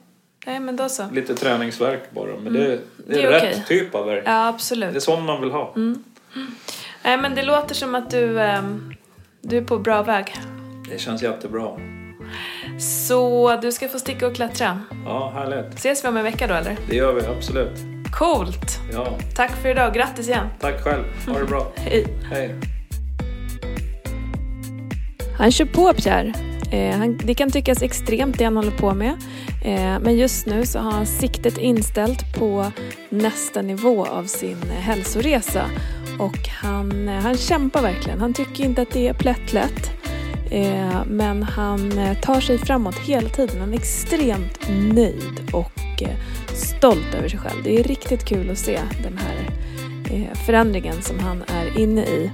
Nej, 0.46 0.60
men 0.60 0.76
då 0.76 0.88
så. 0.88 1.04
Lite 1.12 1.34
träningsverk 1.34 2.10
bara. 2.10 2.30
Men 2.42 2.52
det, 2.52 2.58
det 2.58 2.64
är, 2.66 2.68
Mm. 2.68 2.80
Det 3.06 3.22
är 3.22 3.30
rätt 3.30 3.42
okej. 3.42 3.64
typ 3.68 3.94
av 3.94 4.06
verk. 4.06 4.22
Ja, 4.26 4.30
Det 4.30 4.36
är 4.36 4.48
absolut. 4.48 5.02
sån 5.02 5.24
man 5.24 5.40
vill 5.40 5.50
ha. 5.50 5.72
Nej, 7.04 7.16
men 7.16 7.34
det 7.34 7.42
låter 7.42 7.74
som 7.74 7.94
att 7.94 8.10
du, 8.10 8.40
ehm, 8.40 8.94
du 9.40 9.56
är 9.56 9.62
på 9.64 9.78
bra 9.78 10.02
väg. 10.02 10.34
Det 10.90 10.98
känns 10.98 11.22
jättebra. 11.22 11.68
Så 12.78 13.56
du 13.62 13.72
ska 13.72 13.88
få 13.88 13.98
sticka 13.98 14.26
och 14.26 14.34
klättra. 14.34 14.80
Ja, 15.04 15.32
härligt. 15.34 15.74
Ses 15.74 16.04
vi 16.04 16.08
om 16.08 16.16
en 16.16 16.24
vecka 16.24 16.46
då, 16.46 16.54
eller? 16.54 16.76
Det 16.88 16.96
gör 16.96 17.12
vi 17.12 17.26
absolut. 17.26 17.78
Coolt! 18.12 18.80
Ja, 18.92 19.18
Tack 19.36 19.50
för 19.62 19.68
idag. 19.68 19.94
Grattis 19.94 20.28
igen. 20.28 20.46
tack 20.60 20.80
själv. 20.84 21.04
Ha 21.26 21.38
det 21.38 21.44
bra. 21.44 21.72
Hej. 21.76 22.06
Hej. 22.30 22.54
Han 25.38 25.52
kör 25.52 25.64
på 25.64 25.92
Pierre. 25.92 26.32
Eh, 26.72 26.98
han, 26.98 27.16
det 27.24 27.34
kan 27.34 27.50
tyckas 27.50 27.82
extremt 27.82 28.38
det 28.38 28.44
han 28.44 28.56
håller 28.56 28.70
på 28.70 28.94
med. 28.94 29.10
Eh, 29.64 29.98
men 30.00 30.16
just 30.16 30.46
nu 30.46 30.66
så 30.66 30.78
har 30.78 30.90
han 30.90 31.06
siktet 31.06 31.58
inställt 31.58 32.34
på 32.38 32.72
nästa 33.08 33.62
nivå 33.62 34.06
av 34.06 34.24
sin 34.24 34.62
hälsoresa. 34.70 35.64
Och 36.18 36.48
han, 36.48 37.08
eh, 37.08 37.14
han 37.14 37.36
kämpar 37.36 37.82
verkligen. 37.82 38.20
Han 38.20 38.34
tycker 38.34 38.64
inte 38.64 38.82
att 38.82 38.90
det 38.90 39.08
är 39.08 39.14
plättlätt. 39.14 39.90
Eh, 40.52 41.04
men 41.06 41.42
han 41.42 41.98
eh, 41.98 42.20
tar 42.20 42.40
sig 42.40 42.58
framåt 42.58 42.98
hela 42.98 43.28
tiden. 43.28 43.60
Han 43.60 43.72
är 43.72 43.76
extremt 43.76 44.68
nöjd 44.68 45.50
och 45.52 46.02
eh, 46.02 46.16
stolt 46.54 47.14
över 47.14 47.28
sig 47.28 47.38
själv. 47.38 47.62
Det 47.64 47.80
är 47.80 47.84
riktigt 47.84 48.24
kul 48.24 48.50
att 48.50 48.58
se 48.58 48.80
den 49.02 49.18
här 49.18 49.48
förändringen 50.46 51.02
som 51.02 51.18
han 51.18 51.42
är 51.46 51.78
inne 51.78 52.02
i. 52.02 52.30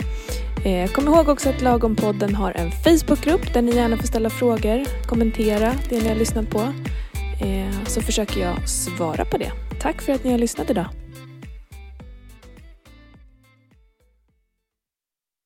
Kom 0.93 1.05
ihåg 1.09 1.29
också 1.29 1.49
att 1.49 1.63
Lagom-podden 1.63 2.35
har 2.35 2.53
en 2.53 2.71
Facebookgrupp 2.71 3.55
där 3.55 3.63
ni 3.63 3.77
gärna 3.77 3.97
får 3.97 4.07
ställa 4.07 4.31
frågor, 4.31 4.85
kommentera 5.07 5.75
det 5.89 6.03
ni 6.03 6.09
har 6.09 6.15
lyssnat 6.15 6.51
på. 6.51 6.73
Så 7.87 8.01
försöker 8.01 8.41
jag 8.41 8.69
svara 8.69 9.25
på 9.25 9.39
det. 9.39 9.53
Tack 9.81 10.03
för 10.03 10.13
att 10.13 10.25
ni 10.25 10.31
har 10.31 10.39
lyssnat 10.39 10.71
idag. 10.71 10.87